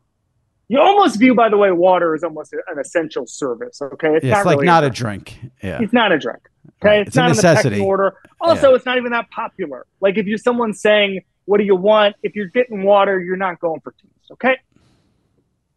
[0.72, 3.82] You almost view, by the way, water as almost an essential service.
[3.82, 5.38] Okay, it's, not, like really not a drink.
[5.62, 6.38] Yeah, it's not a drink.
[6.82, 7.76] Okay, it's, it's not a necessity.
[7.76, 8.16] in order.
[8.40, 8.76] Also, yeah.
[8.76, 9.84] it's not even that popular.
[10.00, 13.60] Like if you're someone saying, "What do you want?" If you're getting water, you're not
[13.60, 14.30] going for teas.
[14.32, 14.56] Okay,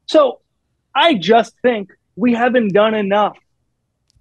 [0.06, 0.40] so
[0.96, 3.38] I just think we haven't done enough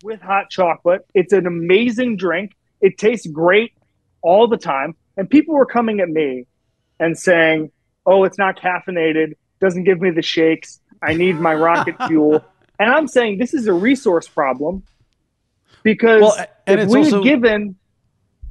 [0.02, 1.06] with hot chocolate.
[1.14, 2.50] It's an amazing drink.
[2.80, 3.74] It tastes great
[4.22, 6.48] all the time, and people were coming at me
[6.98, 7.70] and saying,
[8.04, 9.34] "Oh, it's not caffeinated."
[9.64, 10.80] Doesn't give me the shakes.
[11.02, 12.44] I need my rocket fuel.
[12.78, 14.82] And I'm saying this is a resource problem
[15.82, 17.76] because well, if we've given,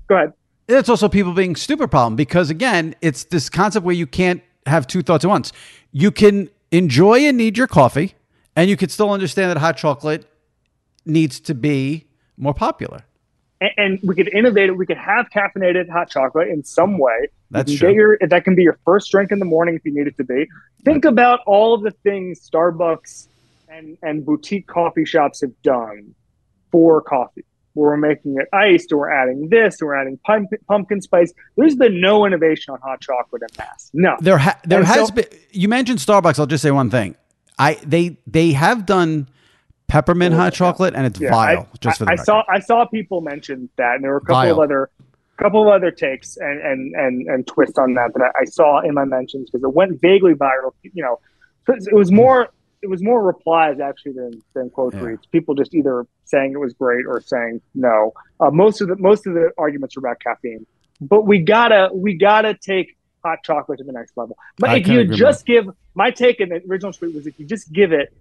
[0.07, 0.33] go ahead.
[0.67, 4.87] It's also people being stupid problem because again, it's this concept where you can't have
[4.87, 5.51] two thoughts at once.
[5.91, 8.15] You can enjoy and need your coffee,
[8.55, 10.25] and you can still understand that hot chocolate
[11.05, 12.07] needs to be
[12.37, 13.03] more popular
[13.63, 14.77] and, and we could innovate it.
[14.77, 17.29] We could have caffeinated hot chocolate in some way.
[17.51, 17.93] That's you true.
[17.93, 20.23] Your, that can be your first drink in the morning if you need it to
[20.23, 20.47] be.
[20.83, 23.27] Think about all of the things Starbucks
[23.69, 26.13] and, and boutique coffee shops have done
[26.71, 27.45] for coffee.
[27.75, 31.33] Where we're making it iced, or we're adding this, or we're adding pumpkin, pumpkin spice.
[31.57, 33.89] There's been no innovation on hot chocolate in mass.
[33.93, 35.25] No, there ha- there and has so, been.
[35.49, 36.37] You mentioned Starbucks.
[36.37, 37.15] I'll just say one thing.
[37.57, 39.27] I they they have done
[39.93, 41.69] peppermint hot chocolate, and it's yeah, vile.
[41.71, 42.25] I, just for the I record.
[42.25, 44.53] saw I saw people mention that, and there were a couple vile.
[44.53, 44.89] of other
[45.37, 48.81] couple of other takes and and and, and twists on that that I, I saw
[48.81, 50.71] in my mentions because it went vaguely viral.
[50.81, 51.19] You know,
[51.67, 52.49] it was more
[52.81, 55.01] it was more replies actually than than quote yeah.
[55.01, 55.29] tweets.
[55.31, 58.13] People just either saying it was great or saying no.
[58.39, 60.65] Uh, most of the most of the arguments are about caffeine,
[61.01, 64.37] but we gotta we gotta take hot chocolate to the next level.
[64.57, 67.45] But I if you just give my take in the original tweet was if you
[67.45, 68.11] just give it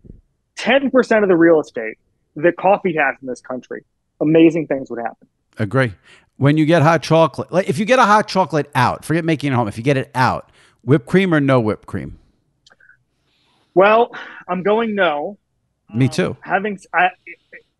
[0.62, 1.98] 10% of the real estate
[2.36, 3.84] that coffee has in this country,
[4.20, 5.26] amazing things would happen.
[5.58, 5.92] Agree.
[6.36, 9.52] When you get hot chocolate, like if you get a hot chocolate out, forget making
[9.52, 9.68] it home.
[9.68, 10.50] If you get it out,
[10.82, 12.18] whipped cream or no whipped cream?
[13.74, 14.14] Well,
[14.48, 15.38] I'm going no.
[15.94, 16.28] Me too.
[16.28, 17.08] Um, having I,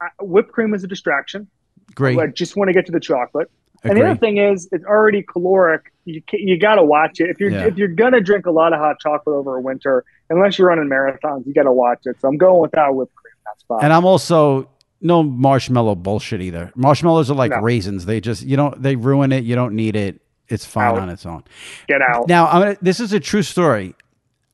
[0.00, 1.48] I, whipped cream is a distraction.
[1.94, 2.18] Great.
[2.18, 3.50] I just want to get to the chocolate.
[3.84, 3.90] Agree.
[3.90, 5.91] And the other thing is, it's already caloric.
[6.04, 7.30] You you got to watch it.
[7.30, 7.66] If you're yeah.
[7.66, 10.88] if you're gonna drink a lot of hot chocolate over a winter, unless you're running
[10.88, 12.16] marathons, you got to watch it.
[12.20, 13.34] So I'm going without whipped cream.
[13.44, 13.84] That's fine.
[13.84, 14.68] And I'm also
[15.00, 16.72] no marshmallow bullshit either.
[16.74, 17.60] Marshmallows are like no.
[17.60, 18.06] raisins.
[18.06, 19.44] They just you don't they ruin it.
[19.44, 20.20] You don't need it.
[20.48, 20.98] It's fine out.
[20.98, 21.44] on its own.
[21.88, 22.28] Get out.
[22.28, 23.94] Now I'm gonna, this is a true story.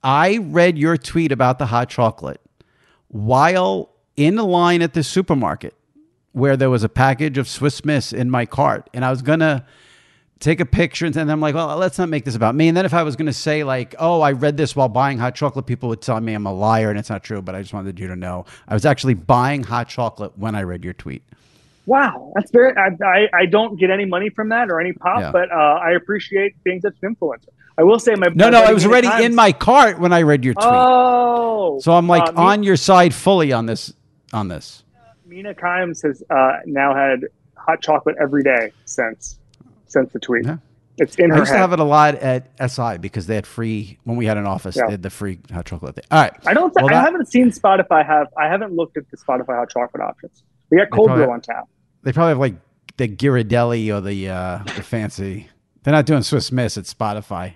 [0.02, 2.40] I read your tweet about the hot chocolate
[3.08, 5.74] while in the line at the supermarket
[6.32, 9.66] where there was a package of Swiss Miss in my cart, and I was gonna
[10.40, 12.68] take a picture, and then I'm like, well, let's not make this about me.
[12.68, 15.34] And then if I was gonna say like, oh, I read this while buying hot
[15.34, 17.42] chocolate, people would tell me I'm a liar, and it's not true.
[17.42, 20.62] But I just wanted you to know I was actually buying hot chocolate when I
[20.62, 21.22] read your tweet.
[21.86, 22.74] Wow, that's very.
[22.76, 25.32] I, I, don't get any money from that or any pop, yeah.
[25.32, 27.48] but uh, I appreciate being such an influencer.
[27.78, 29.24] I will say my no, no, I was already times.
[29.24, 30.66] in my cart when I read your tweet.
[30.66, 33.94] Oh, so I'm like uh, on your side fully on this.
[34.34, 34.84] On this,
[35.24, 37.20] Mina Kimes has uh, now had
[37.56, 39.37] hot chocolate every day since
[39.88, 40.44] since the tweet.
[40.44, 40.58] Yeah.
[40.98, 41.56] It's in I her used head.
[41.56, 44.46] to have it a lot at SI because they had free when we had an
[44.46, 44.76] office.
[44.76, 44.86] Yeah.
[44.86, 45.94] They had the free hot chocolate.
[45.94, 46.04] Thing.
[46.10, 46.32] All right.
[46.44, 46.74] I don't.
[46.74, 48.26] Well, I haven't seen Spotify have.
[48.36, 50.42] I haven't looked at the Spotify hot chocolate options.
[50.70, 51.68] We got cold brew on tap.
[52.02, 52.54] They probably have like
[52.96, 55.48] the Ghirardelli or the uh, the fancy.
[55.84, 57.54] They're not doing Swiss Miss at Spotify.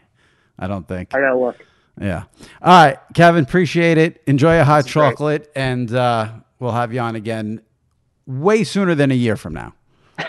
[0.58, 1.14] I don't think.
[1.14, 1.66] I gotta look.
[2.00, 2.24] Yeah.
[2.62, 3.42] All right, Kevin.
[3.44, 4.22] Appreciate it.
[4.26, 5.62] Enjoy a hot chocolate, great.
[5.62, 7.60] and uh, We'll have you on again
[8.24, 9.74] way sooner than a year from now.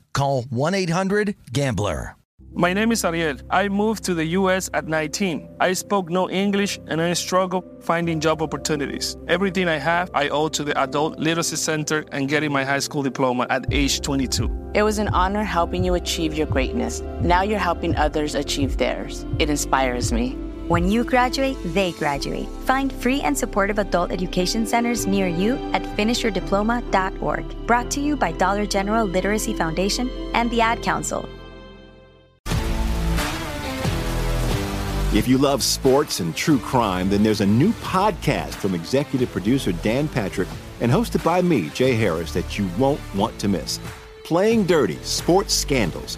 [0.13, 2.15] call 1-800-GAMBLER.
[2.53, 3.37] My name is Ariel.
[3.49, 5.55] I moved to the US at 19.
[5.61, 9.15] I spoke no English and I struggled finding job opportunities.
[9.29, 13.03] Everything I have, I owe to the Adult Literacy Center and getting my high school
[13.03, 14.71] diploma at age 22.
[14.73, 16.99] It was an honor helping you achieve your greatness.
[17.21, 19.25] Now you're helping others achieve theirs.
[19.39, 20.37] It inspires me.
[20.71, 22.47] When you graduate, they graduate.
[22.63, 27.67] Find free and supportive adult education centers near you at finishyourdiploma.org.
[27.67, 31.27] Brought to you by Dollar General Literacy Foundation and the Ad Council.
[35.13, 39.73] If you love sports and true crime, then there's a new podcast from executive producer
[39.73, 40.47] Dan Patrick
[40.79, 43.81] and hosted by me, Jay Harris, that you won't want to miss.
[44.23, 46.17] Playing Dirty Sports Scandals.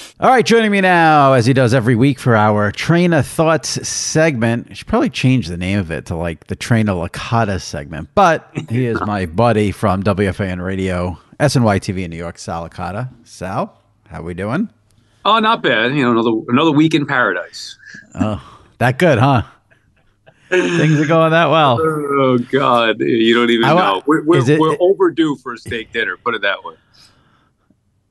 [0.21, 3.87] All right, joining me now, as he does every week for our Train of Thoughts
[3.87, 4.67] segment.
[4.69, 8.09] I should probably change the name of it to like the Train of Licata segment,
[8.13, 13.09] but he is my buddy from WFAN Radio, SNY TV in New York, Sal Licata.
[13.23, 13.75] Sal,
[14.09, 14.69] how we doing?
[15.25, 15.95] Oh, not bad.
[15.95, 17.75] You know, another another week in paradise.
[18.13, 19.41] Oh, that good, huh?
[20.49, 21.79] Things are going that well.
[21.81, 24.03] Oh God, you don't even I know.
[24.05, 26.15] We're, we're, it- we're overdue for a steak dinner.
[26.15, 26.75] Put it that way.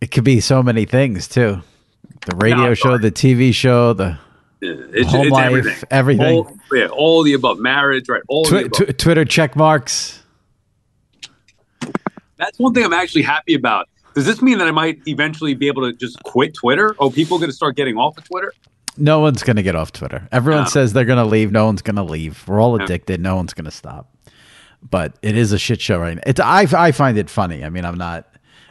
[0.00, 1.62] It could be so many things too.
[2.26, 4.18] The radio No, show, the TV show, the
[4.60, 5.84] Yeah, It's, Home it's life, everything.
[5.90, 6.34] everything.
[6.36, 7.58] All, yeah, all the above.
[7.58, 8.22] Marriage, right?
[8.28, 8.96] All the twi- above.
[8.96, 10.22] tw- Twitter check marks.
[12.36, 13.88] That's one thing I'm actually happy about.
[14.14, 16.94] Does this mean that I might eventually be able to just quit Twitter?
[16.98, 18.52] Oh, people going to start getting off of Twitter?
[18.96, 20.26] No one's going to get off Twitter.
[20.32, 20.68] Everyone No.
[20.68, 21.52] says they're going to leave.
[21.52, 22.42] No one's going to leave.
[22.48, 23.20] We're all addicted.
[23.20, 24.12] No one's going to stop.
[24.82, 26.22] But it is a shit show right now.
[26.26, 27.64] It's I I find it funny.
[27.64, 28.26] I mean, I'm not,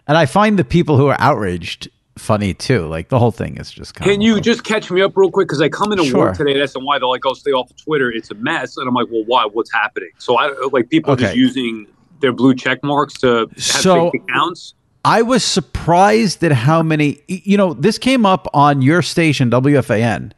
[0.07, 1.87] and I find the people who are outraged
[2.19, 2.85] funny too.
[2.87, 5.47] Like the whole thing is just kind Can you just catch me up real quick?
[5.47, 6.19] Because I come into Sure.
[6.25, 6.99] work today at SNY.
[6.99, 8.11] They're like, "Oh, stay off of Twitter.
[8.11, 9.45] It's a mess." And I'm like, "Well, why?
[9.45, 11.87] What's happening?" So I like people are just using
[12.19, 14.73] their blue check marks to have So- fake accounts.
[15.05, 17.19] I was surprised at how many.
[17.27, 20.33] You know, this came up on your station WFAN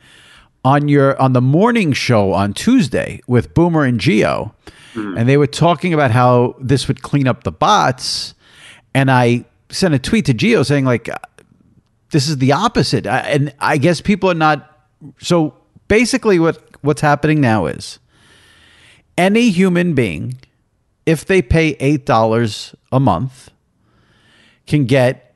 [0.63, 4.53] on your on the morning show on Tuesday with Boomer and Gio,
[4.93, 5.17] mm-hmm.
[5.17, 8.35] and they were talking about how this would clean up the bots.
[8.93, 11.09] And I sent a tweet to Gio saying like,
[12.11, 14.85] "This is the opposite." I, and I guess people are not.
[15.19, 15.55] So
[15.87, 17.99] basically, what what's happening now is
[19.17, 20.39] any human being,
[21.05, 23.49] if they pay eight dollars a month
[24.67, 25.35] can get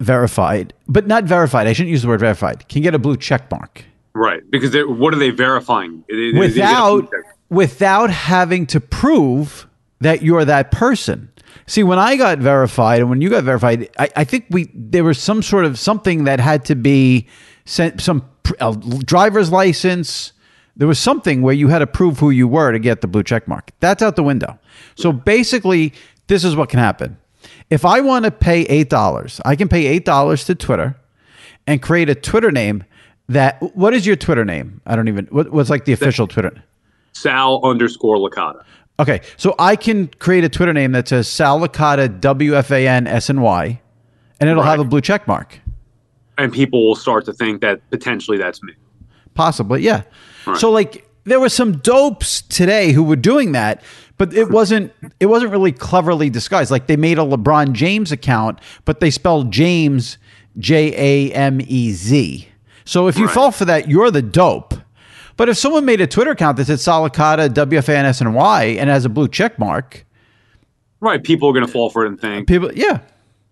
[0.00, 1.66] verified, but not verified.
[1.66, 2.68] I shouldn't use the word verified.
[2.68, 6.04] Can get a blue check mark Right, because what are they verifying?
[6.08, 7.10] Without
[7.50, 9.66] without having to prove
[10.04, 11.30] that you're that person.
[11.66, 15.02] See, when I got verified and when you got verified, I, I think we there
[15.02, 17.26] was some sort of something that had to be
[17.64, 18.28] sent some
[18.60, 20.32] a driver's license.
[20.76, 23.22] There was something where you had to prove who you were to get the blue
[23.22, 23.70] check mark.
[23.80, 24.58] That's out the window.
[24.96, 25.94] So basically,
[26.26, 27.16] this is what can happen.
[27.70, 30.96] If I want to pay eight dollars, I can pay eight dollars to Twitter
[31.66, 32.84] and create a Twitter name
[33.28, 33.62] that.
[33.74, 34.82] What is your Twitter name?
[34.84, 35.26] I don't even.
[35.26, 36.62] What, what's like the official Twitter?
[37.12, 38.64] Sal underscore Licata.
[39.00, 43.80] Okay, so I can create a Twitter name that says Sal Licata WFAN
[44.40, 45.58] and it'll have a blue check mark.
[46.38, 48.74] And people will start to think that potentially that's me.
[49.34, 50.02] Possibly, yeah.
[50.56, 53.82] So like there were some dopes today who were doing that,
[54.16, 56.70] but it wasn't it wasn't really cleverly disguised.
[56.70, 60.18] Like they made a LeBron James account, but they spelled James
[60.58, 62.48] J A M E Z.
[62.84, 64.74] So if you fall for that, you're the dope.
[65.36, 69.08] But if someone made a Twitter account that said Salicata WFAN SNY and has a
[69.08, 70.04] blue check mark,
[71.00, 73.00] Right, people are going to fall for it and think people, yeah.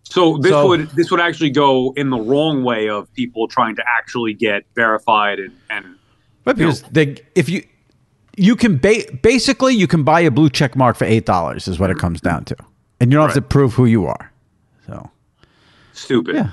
[0.05, 3.77] So this So- would this would actually go in the wrong way of people trying
[3.77, 5.85] to actually get verified and and
[6.45, 7.63] Right, because they, if you
[8.37, 11.79] you can ba- basically you can buy a blue check mark for eight dollars is
[11.79, 12.57] what it comes down to,
[13.01, 14.33] and you don't have to prove who you are.
[14.87, 15.11] So
[15.93, 16.35] stupid.
[16.37, 16.51] Yeah.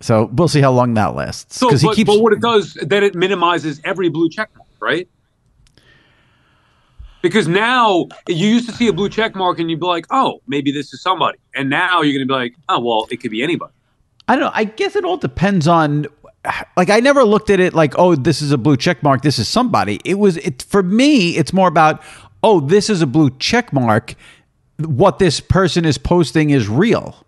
[0.00, 1.58] So we'll see how long that lasts.
[1.58, 4.61] So, but, he keeps but what it does, then it minimizes every blue check mark,
[4.82, 5.08] right?
[7.22, 10.42] Because now you used to see a blue check mark and you'd be like, oh,
[10.48, 11.38] maybe this is somebody.
[11.54, 13.72] And now you're going to be like, oh, well, it could be anybody.
[14.26, 14.50] I don't know.
[14.52, 16.06] I guess it all depends on.
[16.76, 19.22] Like I never looked at it like, oh, this is a blue check mark.
[19.22, 20.00] This is somebody.
[20.04, 21.36] It was it for me.
[21.36, 22.02] It's more about,
[22.42, 24.16] oh, this is a blue check mark.
[24.78, 27.24] What this person is posting is real.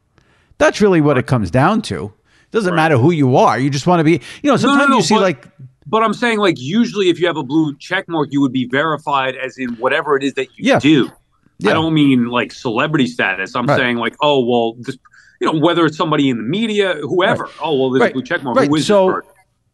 [0.58, 2.12] That's really what it comes down to.
[2.50, 3.58] Doesn't matter who you are.
[3.58, 4.20] You just want to be.
[4.42, 5.48] You know, sometimes you see but, like
[5.86, 8.66] But I'm saying, like, usually if you have a blue check mark, you would be
[8.66, 10.78] verified as in whatever it is that you Yeah.
[10.78, 11.10] do.
[11.58, 11.70] Yeah.
[11.70, 13.54] I don't mean like celebrity status.
[13.54, 13.76] I'm Right.
[13.78, 14.96] saying like, oh well, this,
[15.40, 17.48] you know, whether it's somebody in the media, whoever.
[17.62, 18.10] Oh well, there's Right.
[18.10, 18.56] a blue check mark.
[18.56, 18.68] Right.
[18.68, 19.20] Who is so,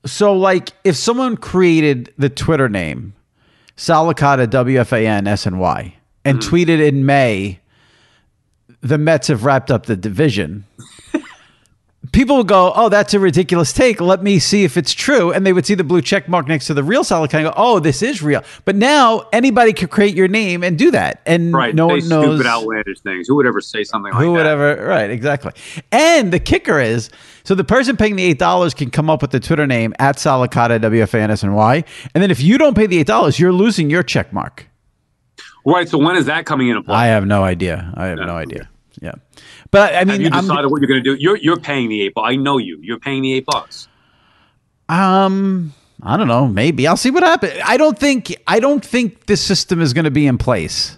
[0.04, 3.14] so like if someone created the Twitter name
[3.76, 5.94] Salicata WFAN SNY
[6.24, 6.54] and Mm-hmm.
[6.54, 7.60] tweeted in May
[8.82, 10.64] the Mets have wrapped up the division,
[12.12, 14.00] people would go, "Oh, that's a ridiculous take.
[14.00, 16.66] Let me see if it's true." And they would see the blue check mark next
[16.66, 20.14] to the real Licata and go, "Oh, this is real." But now anybody could create
[20.14, 21.74] your name and do that, and Right.
[21.74, 23.28] no say one knows stupid, outlandish things.
[23.28, 24.38] Who would ever say something like who that?
[24.38, 25.52] would ever right exactly.
[25.92, 27.10] And the kicker is,
[27.44, 30.16] so the person paying the eight dollars can come up with the Twitter name at
[30.16, 31.84] Salicata WFANSNY,
[32.14, 34.66] and then if you don't pay the eight dollars, you're losing your check mark.
[35.66, 35.88] Right.
[35.88, 36.94] So when is that coming into play?
[36.96, 37.92] I have no idea.
[37.94, 38.68] I have no idea.
[39.02, 39.12] Yeah,
[39.70, 41.20] but I mean, Have you I'm- decided what you're going to do?
[41.20, 42.28] You're you're paying the eight bucks.
[42.32, 42.78] I know you.
[42.82, 43.88] You're paying the eight bucks.
[44.88, 46.46] Um, I don't know.
[46.48, 47.54] Maybe I'll see what happens.
[47.64, 48.34] I don't think.
[48.46, 50.96] I don't think this system is going to be in place.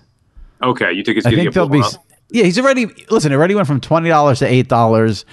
[0.62, 0.92] Okay.
[0.92, 1.82] You think it's going to think get there'll be.
[2.30, 2.86] Yeah, he's already.
[3.10, 5.24] Listen, it already went from twenty dollars to eight dollars.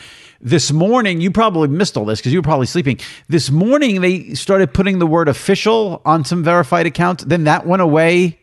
[0.42, 2.98] This morning, you probably missed all this because you were probably sleeping.
[3.28, 7.26] This morning, they started putting the word official on some verified accounts.
[7.26, 8.40] Then that went away.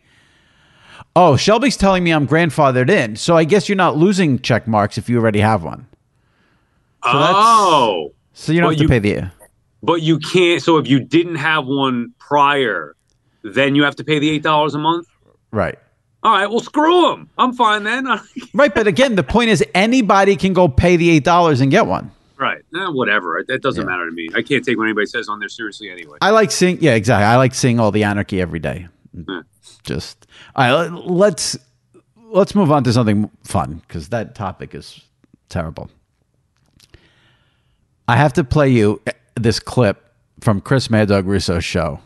[1.19, 3.15] Oh, Shelby's telling me I'm grandfathered in.
[3.15, 5.87] So I guess you're not losing check marks if you already have one.
[7.03, 8.13] that's- oh.
[8.33, 9.31] So you don't have to you- pay the.
[9.81, 10.61] But you can't.
[10.61, 12.95] So if you didn't have one prior,
[13.43, 15.07] then you have to pay the eight dollars a month.
[15.51, 15.79] Right.
[16.21, 16.47] All right.
[16.49, 17.29] Well, screw them.
[17.37, 18.07] I'm fine then.
[18.53, 21.85] Right, but again, the point is anybody can go pay the eight dollars and get
[21.87, 22.11] one.
[22.37, 22.61] right.
[22.75, 23.43] Eh, whatever.
[23.47, 24.29] That doesn't matter to me.
[24.35, 26.17] I can't take what anybody says on there seriously anyway.
[26.21, 27.25] I like seeing, yeah, exactly.
[27.25, 28.87] I like seeing all the anarchy every day.
[29.13, 29.41] Yeah.
[29.87, 31.57] Just, all right, let- let's
[32.29, 35.01] let's move on to something fun because that topic is
[35.49, 35.89] terrible.
[38.07, 39.01] I have to play you
[39.35, 41.99] this clip from Chris Mad Dog Russo's show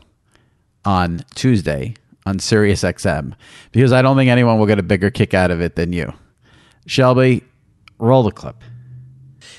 [0.86, 3.34] on Tuesday on Sirius XM
[3.72, 6.14] because I don't think anyone will get a bigger kick out of it than you.
[6.86, 7.44] Shelby,
[8.00, 8.58] roll the clip.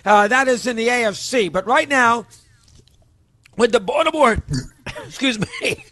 [0.05, 1.51] Uh, that is in the AFC.
[1.51, 2.27] But right now,
[3.57, 4.39] with the Baltimore,
[5.07, 5.85] excuse me,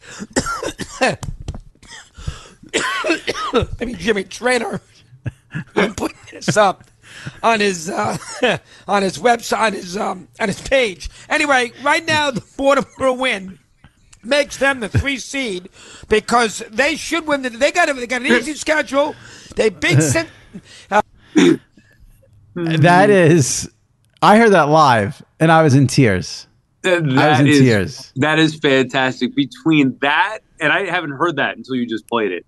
[2.75, 4.81] I mean Jimmy Traina,
[5.77, 6.85] I'm putting this up
[7.43, 8.17] on his uh,
[8.89, 11.11] on his website on his um, on his page.
[11.29, 13.59] Anyway, right now the Baltimore win
[14.23, 15.69] makes them the three seed
[16.09, 17.43] because they should win.
[17.43, 19.15] The, they got a, they got an easy schedule.
[19.57, 20.01] They big.
[20.03, 20.29] Cent-
[20.91, 21.03] uh,
[22.55, 23.71] That is,
[24.23, 26.47] I heard that live and I was in tears.
[26.85, 28.13] I was in is- tears.
[28.17, 29.35] That is fantastic.
[29.35, 32.47] Between that, and I haven't heard that until you just played it.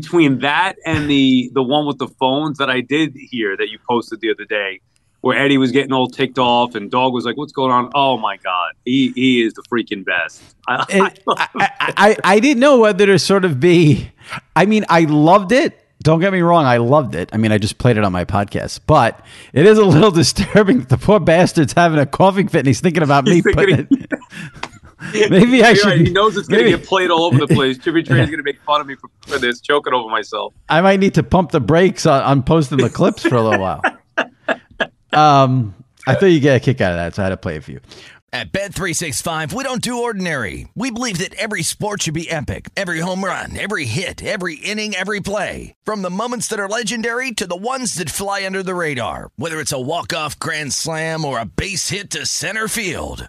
[0.00, 3.78] Between that and the the one with the phones that I did hear that you
[3.86, 4.80] posted the other day,
[5.20, 8.16] where Eddie was getting all ticked off and Dog was like, "What's going on?" Oh
[8.16, 10.42] my God, he he is the freaking best.
[10.66, 14.10] I, It- I, I, I didn't know whether to sort of be.
[14.56, 15.78] I mean, I loved it.
[16.02, 17.28] Don't get me wrong, I loved it.
[17.32, 20.80] I mean, I just played it on my podcast, but it is a little disturbing
[20.80, 23.86] that the poor bastard's having a coughing fit and he's thinking about me He's putting
[23.88, 23.88] it.
[25.30, 25.86] Maybe I should.
[25.86, 27.78] right, He knows it's going to maybe- get played all over the place.
[27.78, 30.54] Jimmy Traina's going to make fun of me for, for this, choking over myself.
[30.68, 33.60] I might need to pump the brakes on, on posting the clips for a little
[33.60, 33.82] while.
[35.12, 35.74] Um,
[36.06, 37.64] I thought you'd get a kick out of that, so I had to play it
[37.64, 37.80] for you.
[38.32, 40.66] At Bet365, we don't do ordinary.
[40.74, 42.70] We believe that every sport should be epic.
[42.78, 45.74] Every home run, every hit, every inning, every play.
[45.84, 49.32] From the moments that are legendary to the ones that fly under the radar.
[49.36, 53.28] Whether it's a walk-off grand slam or a base hit to center field.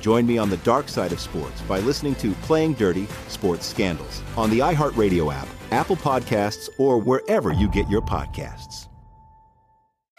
[0.00, 4.22] Join me on the dark side of sports by listening to Playing Dirty Sports Scandals
[4.36, 8.88] on the iHeartRadio app, Apple Podcasts, or wherever you get your podcasts.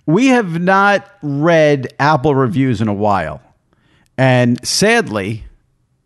[0.06, 3.42] We have not read Apple reviews in a while.
[4.18, 5.46] And sadly,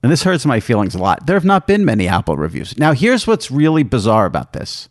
[0.04, 2.78] and this hurts my feelings a lot, there have not been many Apple reviews.
[2.78, 4.90] Now, here's what's really bizarre about this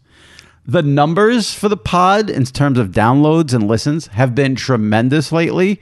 [0.64, 5.80] the numbers for the pod in terms of downloads and listens have been tremendous lately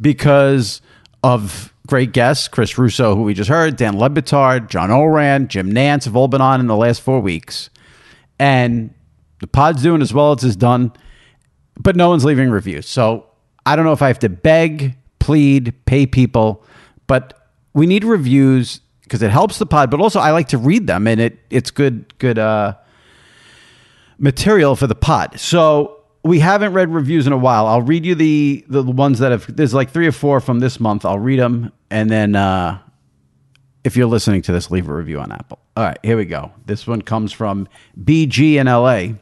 [0.00, 0.80] because
[1.22, 2.48] of great guests.
[2.48, 6.28] Chris Russo, who we just heard, Dan Le Batard, John Ourand, Jim Nantz have all
[6.28, 7.70] been on in the last four weeks.
[8.38, 8.94] And
[9.40, 10.92] the pod's doing as well as it's done,
[11.76, 12.88] but no one's leaving reviews.
[12.88, 13.26] So
[13.66, 16.64] I don't know if I have to beg, plead, pay people,
[17.06, 20.86] but we need reviews because it helps the pod, but also I like to read
[20.86, 22.74] them and it it's good good uh
[24.18, 25.38] material for the pod.
[25.38, 27.66] So we haven't read reviews in a while.
[27.66, 29.54] I'll read you the the ones that have.
[29.54, 31.04] There's like three or four from this month.
[31.04, 32.78] I'll read them, and then uh,
[33.84, 35.58] if you're listening to this, leave a review on Apple.
[35.76, 36.52] All right, here we go.
[36.66, 37.66] This one comes from
[38.02, 39.18] BG in LA.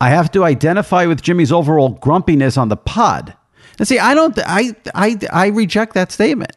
[0.00, 3.34] I have to identify with Jimmy's overall grumpiness on the pod.
[3.78, 4.36] And see, I don't.
[4.46, 6.52] I I I reject that statement.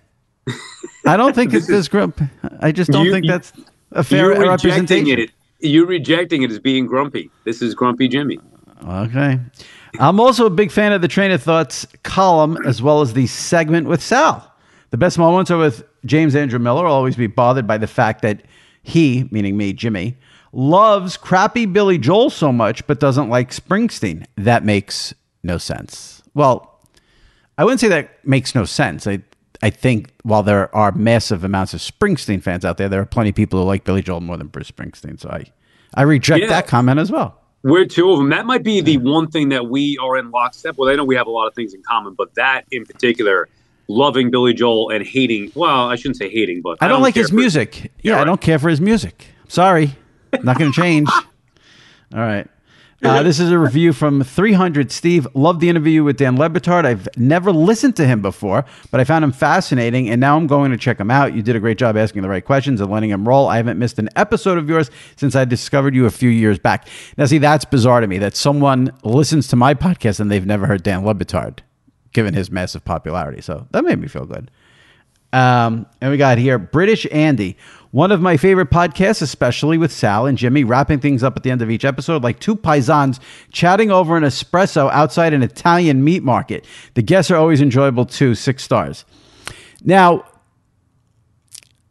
[1.06, 2.22] I don't think it's this grump.
[2.62, 3.54] I just don't You- think that's
[3.91, 5.20] a fair You're rejecting representation.
[5.20, 5.32] it.
[5.60, 7.32] You're rejecting it as being grumpy.
[7.43, 8.39] This is grumpy Jimmy.
[8.86, 9.39] Okay.
[9.99, 13.88] I'm also a big fan of the Traina Thoughts column as well as the segment
[13.88, 14.53] with Sal.
[14.91, 16.86] The best moments are with James Andrew Miller.
[16.86, 18.43] I'll always be bothered by the fact that
[18.84, 20.17] he, meaning me, Jimmy,
[20.53, 24.25] loves crappy Billy Joel so much but doesn't like Springsteen.
[24.36, 25.13] That makes
[25.43, 26.21] no sense.
[26.34, 26.80] Well,
[27.57, 29.07] I wouldn't say that makes no sense.
[29.07, 29.21] I
[29.63, 33.30] I think while there are massive amounts of Springsteen fans out there, there are plenty
[33.32, 35.19] of people who like Billy Joel more than Bruce Springsteen.
[35.19, 35.45] So I
[35.95, 36.47] I reject Yeah.
[36.49, 37.39] that comment as well.
[37.64, 38.30] We're two of them.
[38.30, 40.89] That might be the one thing that we are in lockstep with.
[40.89, 43.49] I know we have a lot of things in common, but that in particular,
[43.88, 47.24] loving Billy Joel and hating, well, I shouldn't say hating, but I don't, like care
[47.24, 47.91] his music.
[48.01, 49.28] Yeah, I don't care for his music.
[49.47, 49.95] Sorry,
[50.43, 51.10] not going to change.
[52.14, 52.47] All right.
[53.04, 55.28] Uh, this is a review from 300 Steve.
[55.36, 56.84] Loved the interview with Dan Le Batard.
[56.84, 60.72] I've never listened to him before, but I found him fascinating, and now I'm going
[60.72, 61.36] to check him out.
[61.36, 63.48] You did a great job asking the right questions and letting him roll.
[63.48, 66.88] I haven't missed an episode of yours since I discovered you a few years back.
[67.18, 70.66] Now, see, that's bizarre to me that someone listens to my podcast and they've never
[70.66, 71.60] heard Dan Le Batard,
[72.14, 73.41] given his massive popularity.
[73.41, 74.50] So that made me feel good.
[75.34, 77.58] Um, and we got here British Andy,
[77.91, 81.51] one of my favorite podcasts, especially with Sal and Jimmy, wrapping things up at the
[81.51, 83.19] end of each episode like two paisans
[83.51, 86.65] chatting over an espresso outside an Italian meat market.
[86.95, 88.35] The guests are always enjoyable too.
[88.35, 89.05] Six stars.
[89.83, 90.25] Now,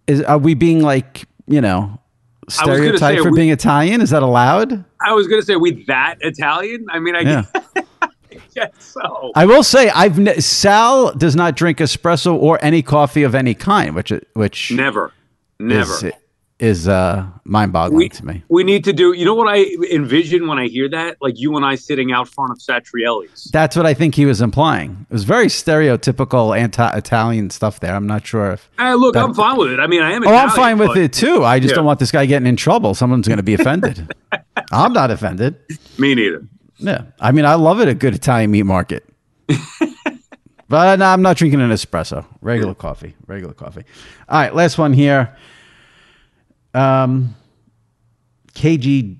[0.06, 3.50] is are we being like you know I was gonna say, stereotyped for we- being
[3.50, 4.00] Italian?
[4.00, 4.84] Is that allowed?
[5.00, 6.86] I was going to say, are we that Italian?
[6.90, 7.44] I mean, I Yeah.
[8.54, 9.30] guess so.
[9.36, 13.54] I will say I've ne- Sal does not drink espresso or any coffee of any
[13.54, 15.12] kind, which which Never.
[15.58, 15.92] Never.
[15.92, 16.12] is,
[16.58, 18.42] is uh, mind boggling to me.
[18.48, 21.16] We need to do, you know what I envision when I hear that?
[21.20, 23.44] Like you and I sitting out front of Satriale's.
[23.52, 25.06] That's what I think he was implying.
[25.10, 27.94] It was very stereotypical anti-Italian stuff there.
[27.94, 28.70] I'm not sure if.
[28.78, 29.80] Hey, look, that- I'm fine with it.
[29.80, 31.44] I mean, I am Oh, I'm Italian, fine with it too.
[31.44, 31.76] I just Yeah.
[31.76, 32.94] don't want this guy getting in trouble.
[32.94, 34.10] Someone's going to be offended.
[34.72, 35.56] I'm not offended.
[35.98, 36.42] Me neither.
[36.78, 37.88] Yeah, I mean, I love it.
[37.88, 39.04] A good Italian meat market.
[40.68, 42.24] but no, I'm not drinking an espresso.
[42.40, 43.14] Regular coffee.
[43.26, 43.84] Regular coffee.
[44.28, 45.36] All right, last one here.
[46.74, 47.34] Um,
[48.54, 49.18] KG.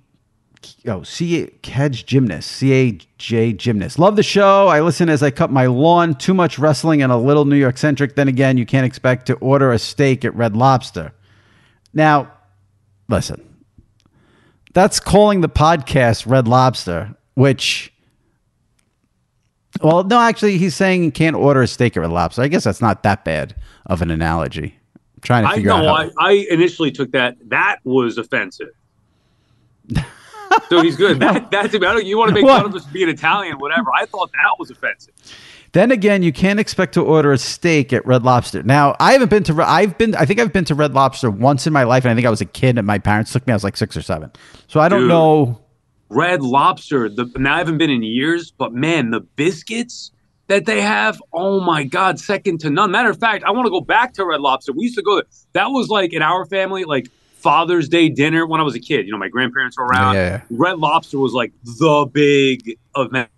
[0.88, 3.98] Oh, C Kedge Gymnast, C A J Gymnast.
[3.98, 4.66] Love the show.
[4.66, 6.14] I listen as I cut my lawn.
[6.14, 8.16] Too much wrestling and a little New York centric.
[8.16, 11.12] Then again, you can't expect to order a steak at Red Lobster.
[11.94, 12.32] Now,
[13.08, 13.42] listen,
[14.74, 17.92] that's calling the podcast Red Lobster, which,
[19.82, 22.42] well, no, actually, he's saying you can't order a steak at Red Lobster.
[22.42, 23.54] I guess that's not that bad
[23.86, 24.76] of an analogy.
[24.94, 25.88] I'm trying to I figure know.
[25.88, 26.12] out.
[26.18, 27.36] How, I, I initially took that.
[27.48, 28.68] That was offensive.
[30.68, 31.18] so he's good.
[31.26, 32.58] That, that's I don't, you want to make What?
[32.62, 33.90] fun of us being Italian, whatever.
[33.94, 35.14] I thought that was offensive.
[35.72, 38.62] Then again, you can't expect to order a steak at Red Lobster.
[38.62, 39.62] Now, I haven't been to.
[39.62, 40.14] I've been.
[40.14, 42.30] I think I've been to Red Lobster once in my life, and I think I
[42.30, 43.52] was a kid, and my parents took me.
[43.52, 44.30] I was like six or seven,
[44.68, 45.08] so I don't Dude.
[45.10, 45.60] know.
[46.08, 47.08] Red Lobster.
[47.08, 50.10] The now I haven't been in years, but man, the biscuits
[50.48, 52.90] that they have, oh my god, second to none.
[52.90, 54.72] Matter of fact, I want to go back to Red Lobster.
[54.72, 55.24] We used to go there.
[55.54, 57.08] That was like in our family, like
[57.38, 59.06] Father's Day dinner when I was a kid.
[59.06, 60.14] You know, my grandparents were around.
[60.14, 63.28] Yeah, Red Lobster was like the big event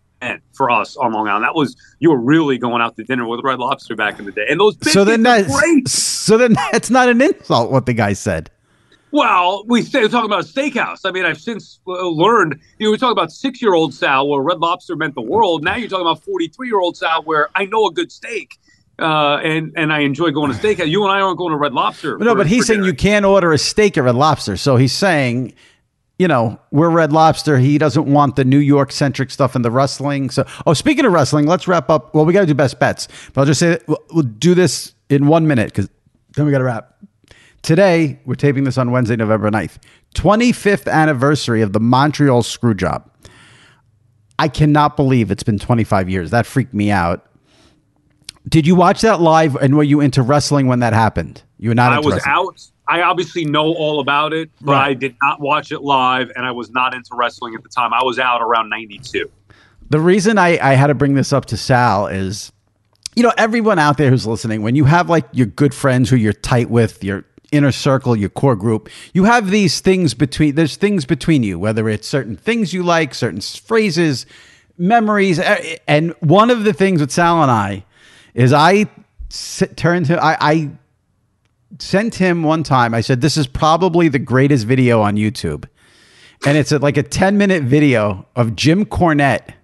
[0.53, 1.45] for us on Long Island.
[1.45, 4.33] That was you were really going out to dinner with Red Lobster back in the
[4.33, 4.47] day.
[4.49, 5.89] And those So then that's great.
[5.89, 7.71] so then that's not an insult.
[7.71, 8.51] What the guy said.
[9.11, 11.01] Well, we say, we're talking about a steakhouse.
[11.05, 14.29] I mean, I've since uh, learned, you know, we're talking about six year old Sal
[14.29, 15.65] where Red Lobster meant the world.
[15.65, 18.59] Now you're talking about 43 year old Sal where I know a good steak
[18.99, 20.89] uh, and, and I enjoy going to steakhouse.
[20.89, 22.19] You and I aren't going to Red Lobster.
[22.19, 22.91] No, for- but he's saying dinner.
[22.91, 24.57] you can't order a steak at Red Lobster.
[24.57, 25.55] So he's saying,
[26.19, 27.59] you know, we're Red Lobster.
[27.59, 30.31] He doesn't want the New York centric stuff and the wrestling.
[30.31, 32.13] So, oh, speaking of wrestling, let's wrap up.
[32.15, 34.95] Well, we got to do best bets, but I'll just say we'll, we'll do this
[35.09, 35.89] in one minute because
[36.35, 36.95] then we got to wrap.
[37.63, 39.79] Today, we're taping this on Wednesday, November 9th,
[40.15, 43.11] 25th anniversary of the Montreal screw job.
[44.39, 46.31] I cannot believe it's been 25 years.
[46.31, 47.27] That freaked me out.
[48.49, 49.57] Did you watch that live?
[49.57, 51.43] And were you into wrestling when that happened?
[51.59, 51.93] You were not.
[51.93, 52.65] I was out.
[52.87, 54.89] I obviously know all about it, but Right.
[54.89, 57.93] I did not watch it live, and I was not into wrestling at the time.
[57.93, 59.31] I was out around '92.
[59.91, 62.51] The reason I, I had to bring this up to Sal is,
[63.15, 66.17] you know, everyone out there who's listening, when you have like your good friends who
[66.17, 70.77] you're tight with, your inner circle, your core group, you have these things between, there's
[70.77, 74.27] things between you, whether it's certain things you like, certain phrases,
[74.77, 75.39] memories.
[75.39, 77.85] eh, And one of the things with Sal and I
[78.35, 78.87] is I
[79.77, 80.71] turned to, I, I
[81.79, 85.67] sent him one time, I said, this is probably the greatest video on YouTube.
[86.47, 89.55] And it's a, like a 10 minute video of Jim Cornette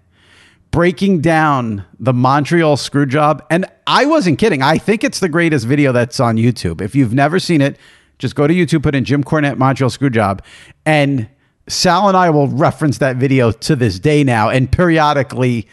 [0.75, 3.41] breaking down the Montreal screw job.
[3.49, 4.61] And I wasn't kidding.
[4.61, 6.81] I think it's the greatest video that's on YouTube.
[6.81, 7.77] If you've never seen it,
[8.19, 10.43] just go to YouTube, put in Jim Cornette Montreal screw job.
[10.85, 11.29] And
[11.69, 14.49] Sal and I will reference that video to this day now.
[14.49, 15.65] And periodically,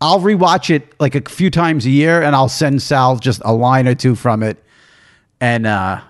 [0.00, 3.52] I'll rewatch it like a few times a year and I'll send Sal just a
[3.52, 4.62] line or two from it.
[5.40, 6.00] And, uh,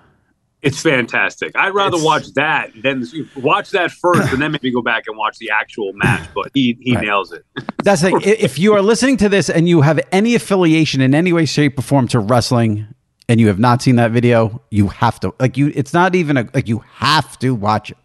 [0.64, 1.52] It's fantastic.
[1.56, 5.36] I'd rather watch that than watch that first, and then maybe go back and watch
[5.38, 6.26] the actual match.
[6.34, 7.44] But he he nails it.
[7.82, 8.02] That's.
[8.02, 11.44] I- If you are listening to this and you have any affiliation in any way,
[11.44, 12.86] shape, or form to wrestling,
[13.28, 15.70] and you have not seen that video, you have to like you.
[15.74, 17.98] It's not even a like you have to watch it.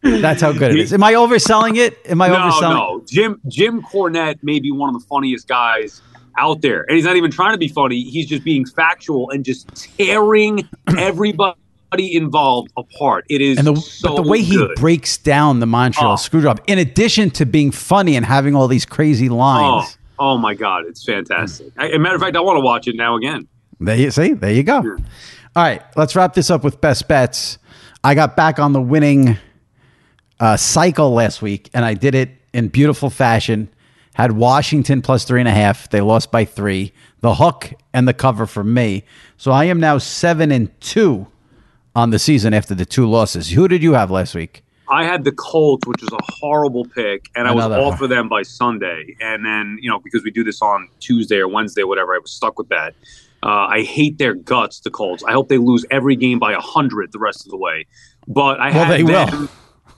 [0.00, 0.92] That's how good it is.
[0.92, 1.96] Am I overselling it?
[2.06, 2.60] Am I no, overselling?
[2.60, 2.96] no.
[2.96, 6.00] No, Jim Jim Cornette may be one of the funniest guys
[6.38, 8.02] out there, and he's not even trying to be funny.
[8.02, 9.68] He's just being factual and just
[9.98, 10.68] tearing
[10.98, 11.56] everybody
[12.16, 13.24] involved apart.
[13.28, 16.16] It is And the so but the way he breaks down the Montreal Oh.
[16.16, 19.98] screw job, in addition to being funny and having all these crazy lines.
[20.18, 21.72] Oh, oh my god, it's fantastic.
[21.78, 23.46] I, as a matter of fact, I want to watch it now again.
[23.80, 24.76] There you see, there you go.
[25.54, 27.58] All right, let's wrap this up with best bets.
[28.04, 29.36] I got back on the winning
[30.40, 33.68] uh, cycle last week, and I did it in beautiful fashion.
[34.14, 35.88] Had Washington plus three and a half.
[35.90, 36.92] They lost by three.
[37.20, 39.04] The hook and the cover for me.
[39.36, 41.26] So I am now seven and two
[41.94, 43.50] on the season after the two losses.
[43.50, 44.62] Who did you have last week?
[44.88, 48.28] I had the Colts, which was a horrible pick, and I was off for them
[48.28, 49.16] by Sunday.
[49.20, 52.30] And then, you know, because we do this on Tuesday or Wednesday, whatever, I was
[52.30, 52.94] stuck with that.
[53.42, 55.24] Uh, I hate their guts, the Colts.
[55.24, 57.86] I hope they lose every game by 100 the rest of the way.
[58.28, 59.48] But I Well, had they will.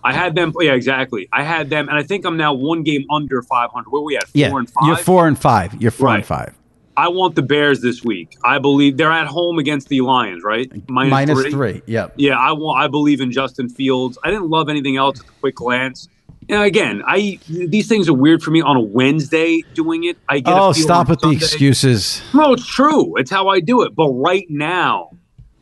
[0.04, 0.52] I had them.
[0.60, 1.28] Yeah, exactly.
[1.32, 3.90] I had them, and I think I'm now one game under 500.
[3.90, 4.24] Where we at?
[4.24, 5.80] Four Yeah, and 5 you're four and five.
[5.80, 6.54] You're four and five.
[6.96, 8.36] I want the Bears this week.
[8.44, 10.70] I believe they're at home against the Lions, right?
[10.88, 11.82] Minus Minus three.
[11.86, 12.14] Yep.
[12.16, 12.38] Yeah, Yeah.
[12.38, 12.80] I want.
[12.84, 14.16] I believe in Justin Fields.
[14.22, 16.08] I didn't love anything else at the quick glance.
[16.48, 20.18] And again, I these things are weird for me on a Wednesday doing it.
[20.28, 22.22] I get Oh, stop with the excuses.
[22.34, 23.16] No, it's true.
[23.16, 23.94] It's how I do it.
[23.96, 25.10] But right now,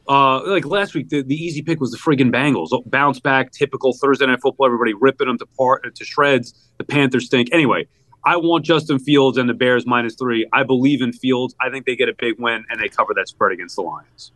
[0.08, 2.68] uh, like last week, the, the easy pick was the friggin' Bengals.
[2.72, 4.66] Oh, Bounce back, typical Thursday night football.
[4.66, 6.54] Everybody ripping them to part to shreds.
[6.78, 7.48] The Panthers stink.
[7.52, 7.86] Anyway,
[8.24, 10.46] I want Justin Fields and the Bears minus three.
[10.52, 11.54] I believe in Fields.
[11.60, 14.32] I think they get a big win and they cover that spread against the Lions.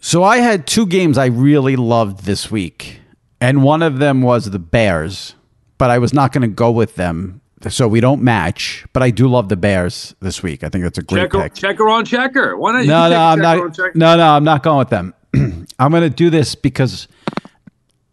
[0.00, 3.00] So I had two games I really loved this week,
[3.38, 5.34] and one of them was the Bears,
[5.76, 8.86] but I was not going to go with them, so we don't match.
[8.92, 10.64] But I do love the Bears this week.
[10.64, 11.54] I think that's a great Checker, pick.
[11.54, 12.56] checker on checker.
[12.56, 12.78] Why not?
[12.82, 13.74] you No, no, I'm not.
[13.74, 13.92] checker.
[13.94, 15.14] No, no, I'm not going with them.
[15.78, 17.08] I'm going to do this because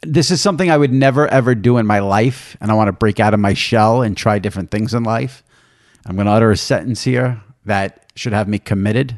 [0.03, 2.91] this is something I would never ever do in my life, and I want to
[2.93, 5.43] break out of my shell and try different things in life.
[6.05, 9.17] I'm going to utter a sentence here that should have me committed.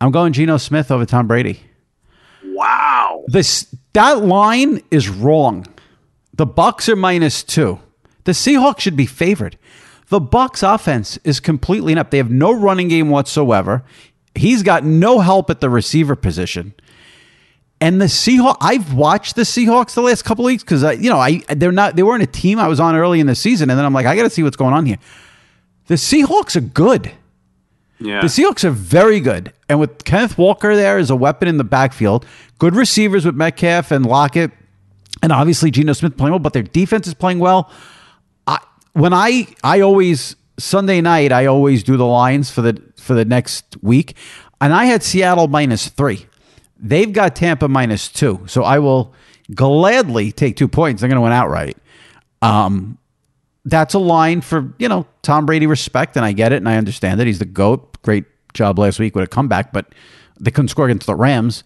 [0.00, 1.60] I'm going Geno Smith over Tom Brady.
[2.44, 3.24] Wow.
[3.28, 5.66] This that line is wrong.
[6.34, 7.78] The Bucs are minus two.
[8.24, 9.58] The Seahawks should be favored.
[10.08, 12.10] The Bucs offense is completely up.
[12.10, 13.82] They have no running game whatsoever.
[14.34, 16.74] He's got no help at the receiver position.
[17.80, 21.18] And the Seahawks, I've watched the Seahawks the last couple of weeks because you know
[21.18, 23.78] I they're not they weren't a team I was on early in the season, and
[23.78, 24.98] then I'm like I got to see what's going on here.
[25.86, 27.10] The Seahawks are good.
[27.98, 28.20] Yeah.
[28.20, 29.52] The Seahawks are very good.
[29.68, 32.26] And with Kenneth Walker there as a weapon in the backfield,
[32.58, 34.50] good receivers with Metcalf and Lockett,
[35.22, 37.70] and obviously Geno Smith playing well, but their defense is playing well.
[38.92, 43.24] When I I always Sunday night I always do the lines for the for the
[43.24, 44.16] next week,
[44.60, 46.26] and I had Seattle minus three.
[46.78, 49.14] They've got Tampa minus two, so I will
[49.54, 51.00] gladly take two points.
[51.00, 51.76] They're going to win outright.
[52.42, 52.98] Um,
[53.64, 56.76] that's a line for you know Tom Brady respect, and I get it, and I
[56.76, 57.26] understand it.
[57.26, 58.00] He's the goat.
[58.02, 58.24] Great
[58.54, 59.94] job last week with a comeback, but
[60.40, 61.64] they couldn't score against the Rams.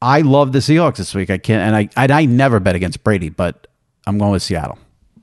[0.00, 1.30] I love the Seahawks this week.
[1.30, 3.66] I can't, and I and I never bet against Brady, but
[4.06, 4.78] I'm going with Seattle.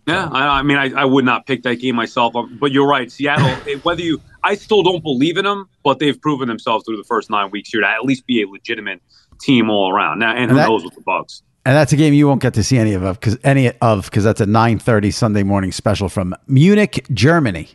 [0.07, 2.87] Yeah, I, I mean, I, I would not pick that game myself, um, but you're
[2.87, 3.11] right.
[3.11, 3.49] Seattle,
[3.83, 7.29] whether you, I still don't believe in them, but they've proven themselves through the first
[7.31, 9.01] nine weeks here to at least be a legitimate
[9.41, 10.19] team all around.
[10.19, 11.41] Now, and who And that- knows with the Bucs?
[11.67, 14.23] And that's a game you won't get to see any of because any of because
[14.23, 17.69] that's a 9:30 Sunday morning special from Munich, Germany.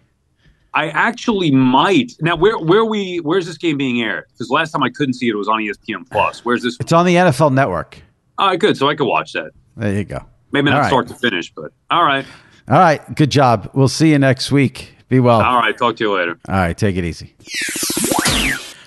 [0.74, 2.12] I actually might.
[2.20, 4.26] Now, where where we where's this game being aired?
[4.30, 6.44] Because last time I couldn't see it, it was on ESPN Plus.
[6.44, 6.76] Where's this?
[6.78, 8.00] It's on the NFL Network.
[8.38, 8.76] All right, good.
[8.76, 9.50] So I could watch that.
[9.76, 10.24] There you go.
[10.52, 10.88] Maybe not right.
[10.88, 12.26] start to finish, but all right.
[12.68, 13.14] All right.
[13.14, 13.70] Good job.
[13.72, 14.94] We'll see you next week.
[15.08, 15.42] Be well.
[15.42, 15.76] All right.
[15.76, 16.38] Talk to you later.
[16.48, 17.34] All right, take it easy.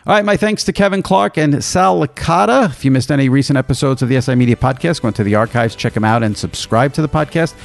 [0.05, 2.69] All right, my thanks to Kevin Clark and Sal Licata.
[2.69, 5.77] If you missed any recent episodes of the SI Media Podcast, go into the archives,
[5.77, 7.55] check them out, and subscribe to the podcast.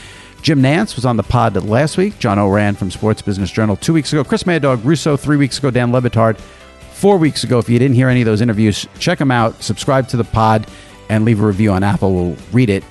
[0.41, 2.17] Jim Nantz was on the pod last week.
[2.21, 4.23] John Ourand from Sports Business Journal two weeks ago.
[4.23, 5.73] Chris Mad Dog Russo three weeks ago.
[5.73, 7.59] Dan Le Batard four weeks ago.
[7.59, 9.61] If you didn't hear any of those interviews, check them out.
[9.61, 10.69] Subscribe to the pod
[11.09, 12.15] and leave a review on Apple.
[12.15, 12.85] We'll read it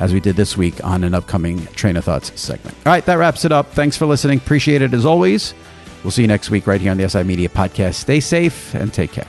[0.00, 2.76] as we did this week on an upcoming Traina Thoughts segment.
[2.84, 3.72] All right, that wraps it up.
[3.72, 4.38] Thanks for listening.
[4.38, 5.54] Appreciate it as always.
[6.02, 7.94] We'll see you next week right here on the SI Media Podcast.
[7.94, 9.28] Stay safe and take care.